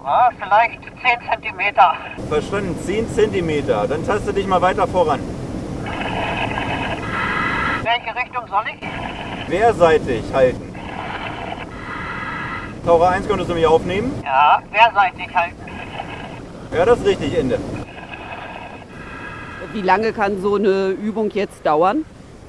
Ja, 0.03 0.29
vielleicht 0.37 0.81
10 0.83 0.91
cm. 1.01 2.27
Verstanden, 2.27 2.77
10 2.85 3.09
cm. 3.13 3.67
Dann 3.67 4.05
taste 4.05 4.33
dich 4.33 4.45
mal 4.45 4.61
weiter 4.61 4.85
voran. 4.87 5.21
Welche 7.83 8.15
Richtung 8.15 8.47
soll 8.49 8.63
ich? 8.73 9.49
Wehrseitig 9.49 10.23
halten. 10.33 10.73
Taucher 12.85 13.09
1 13.09 13.27
konntest 13.27 13.49
du 13.49 13.53
mich 13.53 13.65
aufnehmen? 13.65 14.21
Ja, 14.25 14.61
wehrseitig 14.69 15.33
halten. 15.33 15.55
Ja, 16.75 16.85
das 16.85 16.99
ist 16.99 17.05
richtig, 17.05 17.37
Ende. 17.37 17.57
Wie 19.73 19.81
lange 19.81 20.11
kann 20.11 20.41
so 20.41 20.55
eine 20.55 20.89
Übung 20.89 21.31
jetzt 21.31 21.65
dauern? 21.65 22.03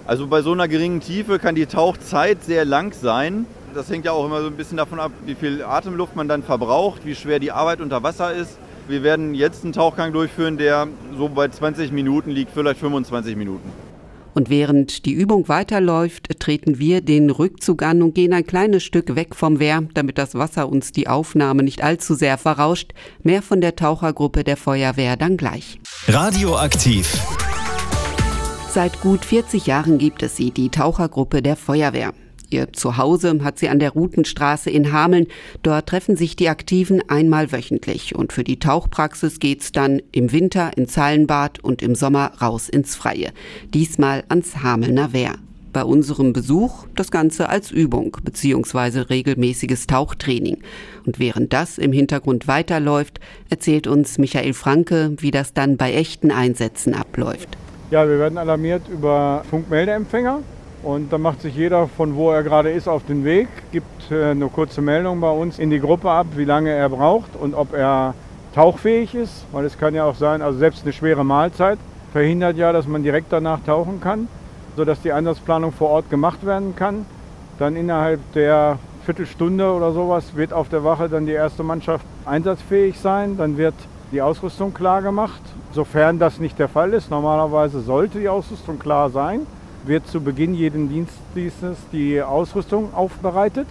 Also 0.06 0.26
bei 0.26 0.42
so 0.42 0.50
einer 0.50 0.66
geringen 0.66 0.98
Tiefe 0.98 1.38
kann 1.38 1.54
die 1.54 1.66
Tauchzeit 1.66 2.42
sehr 2.42 2.64
lang 2.64 2.92
sein. 2.92 3.46
Das 3.74 3.88
hängt 3.88 4.04
ja 4.04 4.10
auch 4.10 4.26
immer 4.26 4.40
so 4.40 4.48
ein 4.48 4.56
bisschen 4.56 4.76
davon 4.76 4.98
ab, 4.98 5.12
wie 5.24 5.36
viel 5.36 5.62
Atemluft 5.62 6.16
man 6.16 6.26
dann 6.26 6.42
verbraucht, 6.42 7.02
wie 7.04 7.14
schwer 7.14 7.38
die 7.38 7.52
Arbeit 7.52 7.80
unter 7.80 8.02
Wasser 8.02 8.32
ist. 8.32 8.58
Wir 8.88 9.04
werden 9.04 9.34
jetzt 9.34 9.62
einen 9.62 9.72
Tauchgang 9.72 10.12
durchführen, 10.12 10.58
der 10.58 10.88
so 11.16 11.28
bei 11.28 11.46
20 11.46 11.92
Minuten 11.92 12.30
liegt, 12.30 12.50
vielleicht 12.52 12.80
25 12.80 13.36
Minuten. 13.36 13.70
Und 14.34 14.50
während 14.50 15.04
die 15.04 15.12
Übung 15.12 15.48
weiterläuft, 15.48 16.38
treten 16.38 16.78
wir 16.78 17.00
den 17.00 17.30
Rückzug 17.30 17.82
an 17.82 18.02
und 18.02 18.14
gehen 18.14 18.32
ein 18.32 18.46
kleines 18.46 18.82
Stück 18.82 19.14
weg 19.14 19.34
vom 19.34 19.58
Wehr, 19.58 19.82
damit 19.94 20.18
das 20.18 20.34
Wasser 20.34 20.68
uns 20.68 20.92
die 20.92 21.08
Aufnahme 21.08 21.62
nicht 21.62 21.82
allzu 21.82 22.14
sehr 22.14 22.38
verrauscht. 22.38 22.92
Mehr 23.22 23.42
von 23.42 23.60
der 23.60 23.76
Tauchergruppe 23.76 24.44
der 24.44 24.56
Feuerwehr 24.56 25.16
dann 25.16 25.36
gleich. 25.36 25.80
Radioaktiv. 26.08 27.20
Seit 28.70 29.02
gut 29.02 29.24
40 29.24 29.66
Jahren 29.66 29.98
gibt 29.98 30.22
es 30.22 30.36
sie, 30.36 30.50
die 30.50 30.70
Tauchergruppe 30.70 31.42
der 31.42 31.56
Feuerwehr. 31.56 32.14
Ihr 32.52 32.72
Zuhause 32.72 33.38
hat 33.42 33.58
sie 33.58 33.68
an 33.68 33.78
der 33.78 33.90
Routenstraße 33.90 34.70
in 34.70 34.92
Hameln. 34.92 35.26
Dort 35.62 35.88
treffen 35.88 36.16
sich 36.16 36.36
die 36.36 36.48
Aktiven 36.48 37.02
einmal 37.08 37.50
wöchentlich. 37.50 38.14
Und 38.14 38.32
für 38.32 38.44
die 38.44 38.58
Tauchpraxis 38.58 39.38
geht's 39.40 39.72
dann 39.72 40.02
im 40.12 40.32
Winter 40.32 40.76
ins 40.76 40.96
Hallenbad 40.96 41.60
und 41.64 41.82
im 41.82 41.94
Sommer 41.94 42.32
raus 42.40 42.68
ins 42.68 42.94
Freie. 42.94 43.32
Diesmal 43.72 44.24
ans 44.28 44.62
Hamelner 44.62 45.12
Wehr. 45.12 45.34
Bei 45.72 45.84
unserem 45.84 46.34
Besuch 46.34 46.86
das 46.94 47.10
Ganze 47.10 47.48
als 47.48 47.70
Übung 47.70 48.18
bzw. 48.22 49.00
regelmäßiges 49.08 49.86
Tauchtraining. 49.86 50.58
Und 51.06 51.18
während 51.18 51.54
das 51.54 51.78
im 51.78 51.92
Hintergrund 51.92 52.46
weiterläuft, 52.46 53.20
erzählt 53.48 53.86
uns 53.86 54.18
Michael 54.18 54.52
Franke, 54.52 55.14
wie 55.18 55.30
das 55.30 55.54
dann 55.54 55.78
bei 55.78 55.94
echten 55.94 56.30
Einsätzen 56.30 56.92
abläuft. 56.92 57.56
Ja, 57.90 58.06
wir 58.06 58.18
werden 58.18 58.36
alarmiert 58.36 58.82
über 58.88 59.44
Funkmeldeempfänger. 59.48 60.40
Und 60.82 61.12
dann 61.12 61.22
macht 61.22 61.42
sich 61.42 61.54
jeder 61.54 61.86
von 61.86 62.16
wo 62.16 62.32
er 62.32 62.42
gerade 62.42 62.70
ist 62.70 62.88
auf 62.88 63.06
den 63.06 63.24
Weg, 63.24 63.46
gibt 63.70 64.10
äh, 64.10 64.30
eine 64.30 64.48
kurze 64.48 64.80
Meldung 64.80 65.20
bei 65.20 65.30
uns 65.30 65.60
in 65.60 65.70
die 65.70 65.78
Gruppe 65.78 66.10
ab, 66.10 66.26
wie 66.34 66.44
lange 66.44 66.70
er 66.70 66.88
braucht 66.88 67.36
und 67.36 67.54
ob 67.54 67.72
er 67.72 68.14
tauchfähig 68.54 69.14
ist. 69.14 69.46
Weil 69.52 69.64
es 69.64 69.78
kann 69.78 69.94
ja 69.94 70.04
auch 70.04 70.16
sein, 70.16 70.42
also 70.42 70.58
selbst 70.58 70.82
eine 70.82 70.92
schwere 70.92 71.24
Mahlzeit 71.24 71.78
verhindert 72.12 72.56
ja, 72.56 72.72
dass 72.72 72.88
man 72.88 73.04
direkt 73.04 73.32
danach 73.32 73.60
tauchen 73.64 74.00
kann, 74.00 74.26
sodass 74.76 75.00
die 75.02 75.12
Einsatzplanung 75.12 75.72
vor 75.72 75.90
Ort 75.90 76.10
gemacht 76.10 76.44
werden 76.44 76.74
kann. 76.74 77.06
Dann 77.60 77.76
innerhalb 77.76 78.20
der 78.32 78.78
Viertelstunde 79.04 79.72
oder 79.72 79.92
sowas 79.92 80.34
wird 80.34 80.52
auf 80.52 80.68
der 80.68 80.82
Wache 80.82 81.08
dann 81.08 81.26
die 81.26 81.32
erste 81.32 81.62
Mannschaft 81.62 82.04
einsatzfähig 82.24 82.98
sein. 82.98 83.36
Dann 83.36 83.56
wird 83.56 83.74
die 84.10 84.20
Ausrüstung 84.20 84.74
klar 84.74 85.00
gemacht, 85.00 85.42
sofern 85.72 86.18
das 86.18 86.40
nicht 86.40 86.58
der 86.58 86.68
Fall 86.68 86.92
ist. 86.92 87.08
Normalerweise 87.08 87.80
sollte 87.80 88.18
die 88.18 88.28
Ausrüstung 88.28 88.80
klar 88.80 89.08
sein 89.10 89.46
wird 89.84 90.06
zu 90.06 90.20
Beginn 90.20 90.54
jeden 90.54 90.88
Dienstdienstes 90.88 91.78
die 91.92 92.22
Ausrüstung 92.22 92.94
aufbereitet. 92.94 93.66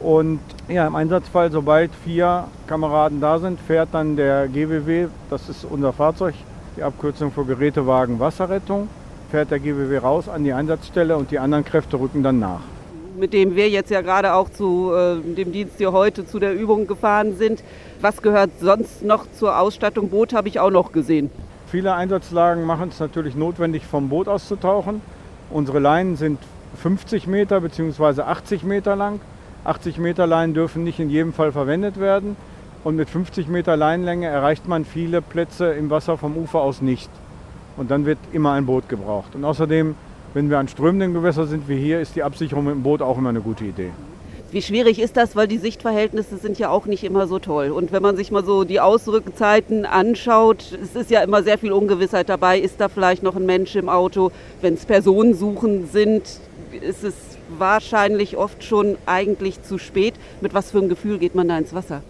Und 0.00 0.40
ja, 0.68 0.86
im 0.86 0.94
Einsatzfall, 0.94 1.50
sobald 1.50 1.90
vier 2.04 2.44
Kameraden 2.66 3.20
da 3.20 3.38
sind, 3.38 3.58
fährt 3.60 3.88
dann 3.92 4.16
der 4.16 4.48
GWW, 4.48 5.06
das 5.30 5.48
ist 5.48 5.64
unser 5.64 5.92
Fahrzeug, 5.92 6.34
die 6.76 6.82
Abkürzung 6.82 7.32
für 7.32 7.44
Gerätewagen 7.44 8.20
Wasserrettung, 8.20 8.88
fährt 9.30 9.50
der 9.50 9.60
GWW 9.60 9.98
raus 9.98 10.28
an 10.28 10.44
die 10.44 10.52
Einsatzstelle 10.52 11.16
und 11.16 11.30
die 11.30 11.38
anderen 11.38 11.64
Kräfte 11.64 11.98
rücken 11.98 12.22
dann 12.22 12.38
nach. 12.38 12.60
Mit 13.18 13.32
dem 13.32 13.54
wir 13.54 13.70
jetzt 13.70 13.90
ja 13.90 14.02
gerade 14.02 14.34
auch 14.34 14.50
zu 14.50 14.92
äh, 14.92 15.20
dem 15.20 15.52
Dienst 15.52 15.78
hier 15.78 15.92
heute 15.92 16.26
zu 16.26 16.40
der 16.40 16.52
Übung 16.52 16.86
gefahren 16.86 17.36
sind. 17.36 17.62
Was 18.00 18.20
gehört 18.20 18.50
sonst 18.60 19.04
noch 19.04 19.26
zur 19.30 19.58
Ausstattung? 19.58 20.10
Boot 20.10 20.34
habe 20.34 20.48
ich 20.48 20.58
auch 20.58 20.70
noch 20.70 20.90
gesehen. 20.90 21.30
Viele 21.70 21.94
Einsatzlagen 21.94 22.64
machen 22.64 22.90
es 22.90 23.00
natürlich 23.00 23.36
notwendig, 23.36 23.84
vom 23.86 24.08
Boot 24.08 24.28
auszutauchen. 24.28 25.00
Unsere 25.50 25.78
Leinen 25.78 26.16
sind 26.16 26.38
50 26.80 27.26
Meter 27.26 27.60
bzw. 27.60 28.22
80 28.22 28.64
Meter 28.64 28.96
lang. 28.96 29.20
80 29.64 29.98
Meter 29.98 30.26
Leinen 30.26 30.54
dürfen 30.54 30.84
nicht 30.84 31.00
in 31.00 31.10
jedem 31.10 31.32
Fall 31.32 31.52
verwendet 31.52 31.98
werden. 31.98 32.36
Und 32.82 32.96
mit 32.96 33.08
50 33.08 33.48
Meter 33.48 33.76
Leinenlänge 33.76 34.26
erreicht 34.26 34.68
man 34.68 34.84
viele 34.84 35.22
Plätze 35.22 35.72
im 35.72 35.88
Wasser 35.90 36.18
vom 36.18 36.36
Ufer 36.36 36.60
aus 36.60 36.82
nicht. 36.82 37.10
Und 37.76 37.90
dann 37.90 38.04
wird 38.04 38.18
immer 38.32 38.52
ein 38.52 38.66
Boot 38.66 38.88
gebraucht. 38.88 39.34
Und 39.34 39.44
außerdem, 39.44 39.94
wenn 40.34 40.50
wir 40.50 40.58
an 40.58 40.68
strömenden 40.68 41.14
Gewässern 41.14 41.48
sind 41.48 41.68
wie 41.68 41.78
hier, 41.78 42.00
ist 42.00 42.14
die 42.14 42.22
Absicherung 42.22 42.64
mit 42.64 42.74
dem 42.74 42.82
Boot 42.82 43.00
auch 43.00 43.16
immer 43.16 43.30
eine 43.30 43.40
gute 43.40 43.64
Idee. 43.64 43.90
Wie 44.50 44.62
schwierig 44.62 45.00
ist 45.00 45.16
das, 45.16 45.34
weil 45.34 45.48
die 45.48 45.58
Sichtverhältnisse 45.58 46.36
sind 46.36 46.58
ja 46.58 46.70
auch 46.70 46.86
nicht 46.86 47.02
immer 47.02 47.26
so 47.26 47.38
toll. 47.40 47.70
Und 47.70 47.90
wenn 47.90 48.02
man 48.02 48.16
sich 48.16 48.30
mal 48.30 48.44
so 48.44 48.64
die 48.64 48.78
Ausrückzeiten 48.78 49.84
anschaut, 49.84 50.64
es 50.80 50.94
ist 50.94 51.10
ja 51.10 51.22
immer 51.22 51.42
sehr 51.42 51.58
viel 51.58 51.72
Ungewissheit 51.72 52.28
dabei. 52.28 52.58
Ist 52.60 52.80
da 52.80 52.88
vielleicht 52.88 53.22
noch 53.22 53.34
ein 53.34 53.46
Mensch 53.46 53.74
im 53.74 53.88
Auto? 53.88 54.30
Wenn 54.60 54.74
es 54.74 54.86
Personensuchen 54.86 55.88
sind, 55.88 56.22
ist 56.80 57.02
es 57.02 57.14
wahrscheinlich 57.58 58.36
oft 58.36 58.62
schon 58.62 58.96
eigentlich 59.06 59.62
zu 59.62 59.78
spät. 59.78 60.14
Mit 60.40 60.54
was 60.54 60.70
für 60.70 60.78
einem 60.78 60.88
Gefühl 60.88 61.18
geht 61.18 61.34
man 61.34 61.48
da 61.48 61.58
ins 61.58 61.74
Wasser? 61.74 62.02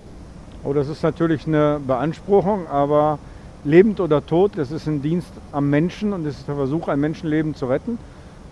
Oh, 0.65 0.73
das 0.73 0.89
ist 0.89 1.03
natürlich 1.03 1.47
eine 1.47 1.81
Beanspruchung, 1.87 2.67
aber 2.67 3.19
lebend 3.65 4.01
oder 4.01 4.25
tot, 4.25 4.53
das 4.57 4.71
ist 4.71 4.87
ein 4.87 5.03
Dienst 5.03 5.33
am 5.53 5.71
Menschen 5.71 6.13
und 6.13 6.27
es 6.27 6.39
ist 6.39 6.49
der 6.49 6.55
Versuch, 6.55 6.89
ein 6.89 7.01
Menschenleben 7.01 7.55
zu 7.55 7.67
retten. 7.67 7.99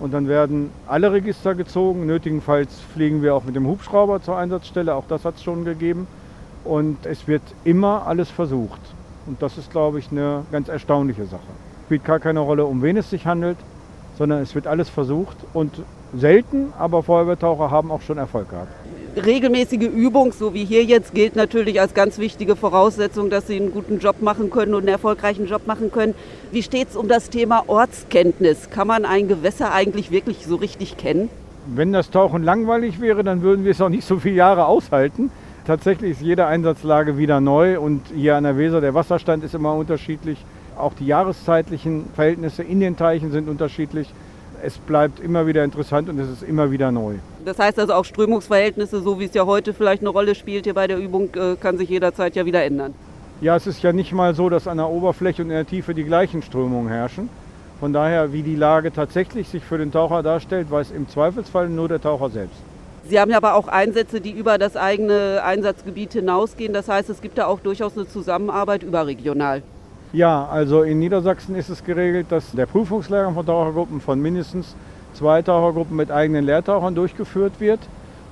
Und 0.03 0.13
dann 0.13 0.27
werden 0.27 0.73
alle 0.89 1.13
Register 1.13 1.55
gezogen. 1.55 2.07
Nötigenfalls 2.07 2.81
fliegen 2.93 3.23
wir 3.23 3.37
auch 3.37 3.45
mit 3.45 3.55
dem 3.55 3.69
Hubschrauber 3.69 4.21
zur 4.21 4.37
Einsatzstelle, 4.37 4.97
auch 4.97 5.05
das 5.09 5.25
hat 5.25 5.37
es 5.37 5.45
schon 5.45 5.65
gegeben. 5.65 6.09
Und 6.65 7.07
es 7.07 7.29
wird 7.29 7.43
immer 7.63 8.05
alles 8.05 8.29
versucht. 8.29 8.81
Und 9.27 9.41
das 9.41 9.59
ist, 9.59 9.71
glaube 9.71 10.01
ich, 10.01 10.11
eine 10.11 10.43
ganz 10.51 10.67
erstaunliche 10.67 11.25
Sache. 11.27 11.41
Es 11.79 11.87
spielt 11.87 12.05
gar 12.05 12.19
keine 12.19 12.41
Rolle, 12.41 12.65
um 12.65 12.83
wen 12.83 12.97
es 12.97 13.11
sich 13.11 13.27
handelt, 13.27 13.59
sondern 14.19 14.43
es 14.43 14.57
wird 14.57 14.67
alles 14.67 14.89
versucht. 14.89 15.37
Und 15.53 15.83
selten, 16.17 16.73
aber 16.77 17.05
Feuerwehrtaucher 17.05 17.71
haben 17.71 17.93
auch 17.93 18.01
schon 18.01 18.19
Erfolg 18.19 18.51
gehabt 18.51 18.82
regelmäßige 19.17 19.89
Übung, 19.89 20.33
so 20.33 20.55
wie 20.55 20.65
hier 20.65 20.85
jetzt, 20.85 21.15
gilt 21.15 21.37
natürlich 21.37 21.81
als 21.81 21.95
ganz 21.95 22.19
wichtige 22.19 22.57
Voraussetzung, 22.57 23.31
dass 23.31 23.47
Sie 23.47 23.57
einen 23.57 23.73
guten 23.73 23.99
Job 23.99 24.23
machen 24.23 24.51
können 24.51 24.75
und 24.75 24.81
einen 24.81 24.89
erfolgreichen 24.89 25.47
Job 25.47 25.67
machen 25.67 25.91
können. 25.93 26.15
Wie 26.51 26.63
steht 26.63 26.91
es 26.91 26.97
um 26.97 27.09
das 27.09 27.31
Thema 27.31 27.65
Ortskenntnis? 27.67 28.71
Kann 28.71 28.87
man 28.87 29.05
ein 29.05 29.29
Gewässer 29.29 29.73
eigentlich 29.73 30.11
wirklich 30.11 30.47
so 30.47 30.57
richtig 30.57 30.97
kennen? 30.97 31.29
Wenn 31.67 31.93
das 31.93 32.11
Tauchen 32.11 32.43
langweilig 32.43 33.01
wäre, 33.01 33.23
dann 33.23 33.43
würden 33.43 33.65
wir 33.65 33.73
es 33.73 33.81
auch 33.81 33.89
nicht 33.89 34.07
so 34.07 34.19
viele 34.19 34.37
Jahre 34.37 34.67
aushalten. 34.67 35.31
Tatsächlich 35.67 36.13
ist 36.13 36.23
jede 36.23 36.47
Einsatzlage 36.47 37.19
wieder 37.19 37.41
neu 37.41 37.79
und 37.79 38.03
hier 38.15 38.37
an 38.37 38.45
der 38.45 38.57
Weser, 38.57 38.81
der 38.81 38.95
Wasserstand 38.95 39.45
ist 39.45 39.55
immer 39.55 39.75
unterschiedlich. 39.75 40.39
Auch 40.77 40.95
die 40.95 41.07
jahreszeitlichen 41.07 42.07
Verhältnisse 42.15 42.63
in 42.63 42.81
den 42.81 42.97
Teichen 42.97 43.31
sind 43.31 43.49
unterschiedlich 43.49 44.13
es 44.63 44.79
bleibt 44.79 45.21
immer 45.21 45.47
wieder 45.47 45.65
interessant 45.65 46.09
und 46.09 46.19
es 46.19 46.31
ist 46.31 46.43
immer 46.43 46.71
wieder 46.71 46.93
neu. 46.93 47.17
Das 47.45 47.59
heißt 47.59 47.79
also 47.79 47.95
auch 47.95 48.05
Strömungsverhältnisse, 48.05 49.01
so 49.01 49.19
wie 49.19 49.25
es 49.25 49.35
ja 49.35 49.47
heute 49.47 49.75
vielleicht 49.75 50.03
eine 50.03 50.11
Rolle 50.11 50.35
spielt 50.35 50.65
hier 50.65 50.75
bei 50.75 50.87
der 50.87 50.99
Übung, 50.99 51.31
äh, 51.35 51.57
kann 51.57 51.79
sich 51.79 51.89
jederzeit 51.89 52.37
ja 52.37 52.45
wieder 52.47 52.63
ändern. 52.65 52.95
Ja, 53.41 53.57
es 53.57 53.67
ist 53.67 53.83
ja 53.83 53.93
nicht 53.93 54.13
mal 54.13 54.35
so, 54.35 54.49
dass 54.49 54.69
an 54.69 54.77
der 54.77 54.89
Oberfläche 54.89 55.43
und 55.43 55.49
in 55.49 55.57
der 55.57 55.67
Tiefe 55.67 55.95
die 55.95 56.05
gleichen 56.05 56.43
Strömungen 56.43 56.89
herrschen. 56.89 57.29
Von 57.81 57.93
daher, 57.93 58.33
wie 58.33 58.43
die 58.43 58.55
Lage 58.55 58.93
tatsächlich 58.93 59.49
sich 59.49 59.65
für 59.65 59.79
den 59.79 59.91
Taucher 59.91 60.23
darstellt, 60.23 60.71
weiß 60.71 60.93
im 60.93 61.09
Zweifelsfall 61.09 61.69
nur 61.69 61.89
der 61.89 62.01
Taucher 62.01 62.31
selbst. 62.31 62.57
Sie 63.05 63.19
haben 63.19 63.33
ja 63.33 63.39
aber 63.39 63.55
auch 63.55 63.67
Einsätze, 63.67 64.21
die 64.21 64.31
über 64.31 64.59
das 64.59 64.77
eigene 64.77 65.43
Einsatzgebiet 65.45 66.13
hinausgehen. 66.13 66.73
Das 66.73 66.89
heißt, 66.89 67.11
es 67.11 67.21
gibt 67.21 67.39
da 67.39 67.47
auch 67.47 67.59
durchaus 67.59 67.97
eine 67.97 68.07
Zusammenarbeit 68.07 68.85
überregional. 68.85 69.65
Ja, 70.13 70.47
also 70.47 70.83
in 70.83 71.01
Niedersachsen 71.01 71.57
ist 71.57 71.71
es 71.71 71.83
geregelt, 71.83 72.27
dass 72.31 72.53
der 72.53 72.67
Prüfungslehrgang 72.67 73.35
von 73.35 73.45
Tauchergruppen 73.45 74.01
von 74.01 74.21
mindestens 74.21 74.77
zwei 75.15 75.43
Tauchergruppen 75.43 75.97
mit 75.97 76.11
eigenen 76.11 76.45
Lehrtauchern 76.45 76.95
durchgeführt 76.95 77.55
wird. 77.59 77.81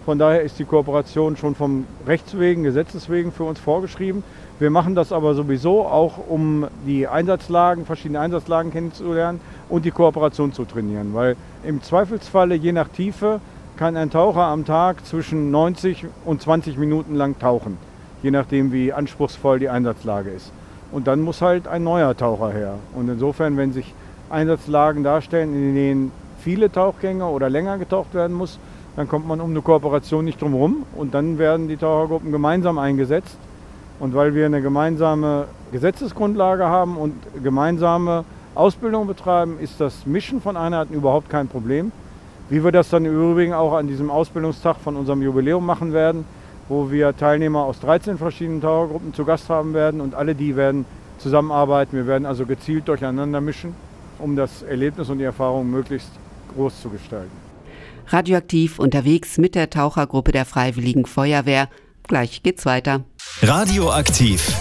Von 0.04 0.18
daher 0.18 0.42
ist 0.42 0.58
die 0.58 0.64
Kooperation 0.64 1.36
schon 1.36 1.54
vom 1.54 1.86
Rechtswegen, 2.06 2.64
Gesetzeswegen 2.64 3.32
für 3.32 3.44
uns 3.44 3.60
vorgeschrieben. 3.60 4.24
Wir 4.58 4.70
machen 4.70 4.94
das 4.94 5.12
aber 5.12 5.34
sowieso 5.34 5.86
auch, 5.86 6.14
um 6.28 6.66
die 6.86 7.06
Einsatzlagen, 7.06 7.84
verschiedene 7.84 8.20
Einsatzlagen 8.20 8.72
kennenzulernen 8.72 9.40
und 9.68 9.84
die 9.84 9.90
Kooperation 9.90 10.52
zu 10.52 10.64
trainieren. 10.64 11.14
Weil 11.14 11.36
im 11.64 11.82
Zweifelsfalle, 11.82 12.54
je 12.54 12.72
nach 12.72 12.88
Tiefe, 12.88 13.40
kann 13.76 13.96
ein 13.96 14.10
Taucher 14.10 14.44
am 14.44 14.64
Tag 14.64 15.06
zwischen 15.06 15.50
90 15.50 16.06
und 16.24 16.42
20 16.42 16.76
Minuten 16.76 17.14
lang 17.14 17.38
tauchen, 17.38 17.78
je 18.22 18.30
nachdem, 18.30 18.72
wie 18.72 18.92
anspruchsvoll 18.92 19.58
die 19.58 19.68
Einsatzlage 19.68 20.30
ist. 20.30 20.52
Und 20.92 21.06
dann 21.06 21.20
muss 21.20 21.40
halt 21.40 21.68
ein 21.68 21.84
neuer 21.84 22.16
Taucher 22.16 22.52
her. 22.52 22.74
Und 22.94 23.08
insofern, 23.08 23.56
wenn 23.56 23.72
sich 23.72 23.94
Einsatzlagen 24.28 25.04
darstellen, 25.04 25.54
in 25.54 25.74
denen 25.74 26.12
viele 26.40 26.70
Tauchgänge 26.70 27.26
oder 27.26 27.48
länger 27.48 27.78
getaucht 27.78 28.14
werden 28.14 28.36
muss, 28.36 28.58
dann 28.96 29.08
kommt 29.08 29.26
man 29.26 29.40
um 29.40 29.50
eine 29.50 29.62
Kooperation 29.62 30.24
nicht 30.24 30.40
drum 30.40 30.52
herum. 30.52 30.84
Und 30.96 31.14
dann 31.14 31.38
werden 31.38 31.68
die 31.68 31.76
Tauchergruppen 31.76 32.32
gemeinsam 32.32 32.78
eingesetzt. 32.78 33.36
Und 33.98 34.14
weil 34.14 34.34
wir 34.34 34.46
eine 34.46 34.62
gemeinsame 34.62 35.46
Gesetzesgrundlage 35.72 36.64
haben 36.64 36.96
und 36.96 37.14
gemeinsame 37.42 38.24
Ausbildung 38.54 39.06
betreiben, 39.06 39.58
ist 39.60 39.80
das 39.80 40.06
Mischen 40.06 40.40
von 40.40 40.56
Einheiten 40.56 40.94
überhaupt 40.94 41.30
kein 41.30 41.48
Problem. 41.48 41.92
Wie 42.48 42.64
wir 42.64 42.72
das 42.72 42.88
dann 42.90 43.04
im 43.04 43.14
Übrigen 43.14 43.52
auch 43.52 43.74
an 43.74 43.86
diesem 43.86 44.10
Ausbildungstag 44.10 44.76
von 44.78 44.96
unserem 44.96 45.22
Jubiläum 45.22 45.64
machen 45.64 45.92
werden, 45.92 46.24
wo 46.68 46.90
wir 46.90 47.16
Teilnehmer 47.16 47.64
aus 47.64 47.78
13 47.80 48.18
verschiedenen 48.18 48.60
Towergruppen 48.60 49.14
zu 49.14 49.24
Gast 49.24 49.48
haben 49.48 49.72
werden 49.72 50.00
und 50.00 50.14
alle 50.14 50.34
die 50.34 50.56
werden 50.56 50.84
zusammenarbeiten. 51.18 51.96
Wir 51.96 52.06
werden 52.06 52.26
also 52.26 52.46
gezielt 52.46 52.88
durcheinander 52.88 53.40
mischen, 53.40 53.74
um 54.18 54.34
das 54.34 54.62
Erlebnis 54.62 55.10
und 55.10 55.18
die 55.18 55.24
Erfahrung 55.24 55.70
möglichst 55.70 56.10
groß 56.54 56.82
zu 56.82 56.90
gestalten. 56.90 57.30
Radioaktiv 58.08 58.78
unterwegs 58.78 59.38
mit 59.38 59.54
der 59.54 59.70
Tauchergruppe 59.70 60.32
der 60.32 60.44
Freiwilligen 60.44 61.06
Feuerwehr. 61.06 61.68
Gleich 62.08 62.42
geht's 62.42 62.66
weiter. 62.66 63.04
Radioaktiv. 63.42 64.56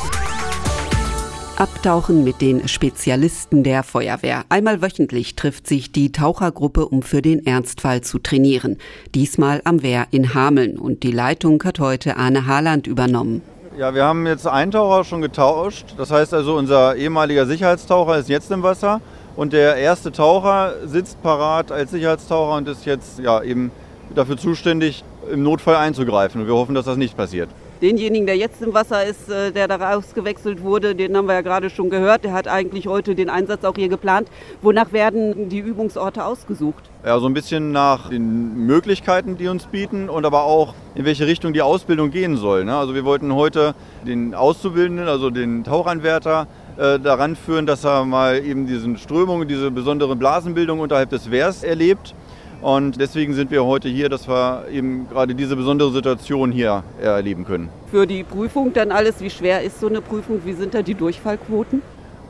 Abtauchen 1.59 2.23
mit 2.23 2.39
den 2.39 2.69
Spezialisten 2.69 3.63
der 3.65 3.83
Feuerwehr. 3.83 4.45
Einmal 4.47 4.81
wöchentlich 4.81 5.35
trifft 5.35 5.67
sich 5.67 5.91
die 5.91 6.13
Tauchergruppe, 6.13 6.85
um 6.85 7.01
für 7.01 7.21
den 7.21 7.45
Ernstfall 7.45 7.99
zu 7.99 8.19
trainieren. 8.19 8.77
Diesmal 9.13 9.59
am 9.65 9.83
Wehr 9.83 10.07
in 10.11 10.33
Hameln. 10.33 10.79
Und 10.79 11.03
die 11.03 11.11
Leitung 11.11 11.61
hat 11.65 11.79
heute 11.79 12.15
Arne 12.15 12.45
Haaland 12.45 12.87
übernommen. 12.87 13.41
Ja, 13.77 13.93
wir 13.93 14.05
haben 14.05 14.25
jetzt 14.25 14.47
einen 14.47 14.71
Taucher 14.71 15.03
schon 15.03 15.21
getauscht. 15.21 15.95
Das 15.97 16.11
heißt 16.11 16.33
also, 16.33 16.55
unser 16.55 16.95
ehemaliger 16.95 17.45
Sicherheitstaucher 17.45 18.17
ist 18.19 18.29
jetzt 18.29 18.51
im 18.51 18.63
Wasser. 18.63 19.01
Und 19.39 19.53
der 19.53 19.77
erste 19.77 20.11
Taucher 20.11 20.73
sitzt 20.85 21.23
parat 21.23 21.71
als 21.71 21.91
Sicherheitstaucher 21.91 22.57
und 22.57 22.67
ist 22.67 22.85
jetzt 22.85 23.19
ja, 23.19 23.41
eben 23.41 23.71
dafür 24.13 24.35
zuständig, 24.35 25.05
im 25.31 25.43
Notfall 25.43 25.77
einzugreifen. 25.77 26.41
Und 26.41 26.47
wir 26.47 26.55
hoffen, 26.55 26.75
dass 26.75 26.83
das 26.83 26.97
nicht 26.97 27.15
passiert. 27.15 27.47
Denjenigen, 27.81 28.25
der 28.25 28.35
jetzt 28.35 28.61
im 28.61 28.73
Wasser 28.73 29.05
ist, 29.05 29.29
äh, 29.29 29.53
der 29.53 29.69
da 29.69 29.77
rausgewechselt 29.77 30.61
wurde, 30.61 30.93
den 30.93 31.15
haben 31.15 31.27
wir 31.27 31.35
ja 31.35 31.41
gerade 31.41 31.69
schon 31.69 31.89
gehört. 31.89 32.25
Der 32.25 32.33
hat 32.33 32.49
eigentlich 32.49 32.87
heute 32.87 33.15
den 33.15 33.29
Einsatz 33.29 33.63
auch 33.63 33.75
hier 33.77 33.87
geplant. 33.87 34.27
Wonach 34.61 34.91
werden 34.91 35.47
die 35.47 35.59
Übungsorte 35.59 36.25
ausgesucht? 36.25 36.83
Ja, 37.05 37.17
so 37.21 37.27
ein 37.27 37.33
bisschen 37.33 37.71
nach 37.71 38.09
den 38.09 38.65
Möglichkeiten, 38.65 39.37
die 39.37 39.47
uns 39.47 39.67
bieten 39.67 40.09
und 40.09 40.25
aber 40.25 40.43
auch 40.43 40.73
in 40.95 41.05
welche 41.05 41.27
Richtung 41.27 41.53
die 41.53 41.61
Ausbildung 41.61 42.11
gehen 42.11 42.35
soll. 42.35 42.65
Ne? 42.65 42.75
Also 42.75 42.93
wir 42.93 43.05
wollten 43.05 43.33
heute 43.33 43.73
den 44.05 44.35
Auszubildenden, 44.35 45.07
also 45.07 45.29
den 45.29 45.63
Tauchanwärter, 45.63 46.45
äh, 46.79 46.99
daran 46.99 47.35
führen, 47.35 47.65
dass 47.65 47.83
er 47.83 48.05
mal 48.05 48.43
eben 48.43 48.65
diesen 48.65 48.97
Strömungen, 48.97 49.47
diese 49.47 49.69
besondere 49.69 50.15
Blasenbildung 50.15 50.79
unterhalb 50.79 51.09
des 51.09 51.29
Wehrs 51.29 51.63
erlebt 51.63 52.15
und 52.61 52.99
deswegen 52.99 53.33
sind 53.33 53.51
wir 53.51 53.63
heute 53.63 53.87
hier, 53.87 54.09
dass 54.09 54.27
wir 54.27 54.65
eben 54.71 55.07
gerade 55.09 55.33
diese 55.33 55.55
besondere 55.55 55.91
Situation 55.91 56.51
hier 56.51 56.83
erleben 57.01 57.45
können. 57.45 57.69
Für 57.89 58.05
die 58.05 58.23
Prüfung 58.23 58.73
dann 58.73 58.91
alles, 58.91 59.21
wie 59.21 59.29
schwer 59.29 59.63
ist 59.63 59.79
so 59.79 59.87
eine 59.87 60.01
Prüfung? 60.01 60.41
Wie 60.43 60.53
sind 60.53 60.73
da 60.73 60.81
die 60.81 60.93
Durchfallquoten? 60.93 61.81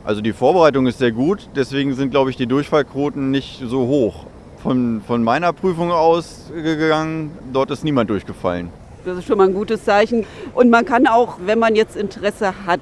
Also 0.04 0.20
die 0.20 0.32
Vorbereitung 0.32 0.86
ist 0.86 0.98
sehr 0.98 1.12
gut, 1.12 1.48
deswegen 1.56 1.94
sind, 1.94 2.10
glaube 2.10 2.30
ich, 2.30 2.36
die 2.36 2.46
Durchfallquoten 2.46 3.30
nicht 3.30 3.60
so 3.64 3.86
hoch. 3.86 4.26
Von, 4.62 5.02
von 5.06 5.24
meiner 5.24 5.52
Prüfung 5.52 5.90
ausgegangen, 5.90 7.32
dort 7.52 7.70
ist 7.70 7.82
niemand 7.82 8.08
durchgefallen. 8.10 8.68
Das 9.04 9.16
ist 9.16 9.26
schon 9.26 9.38
mal 9.38 9.48
ein 9.48 9.54
gutes 9.54 9.84
Zeichen. 9.84 10.26
Und 10.54 10.70
man 10.70 10.84
kann 10.84 11.06
auch, 11.06 11.38
wenn 11.44 11.58
man 11.58 11.74
jetzt 11.74 11.96
Interesse 11.96 12.52
hat, 12.66 12.80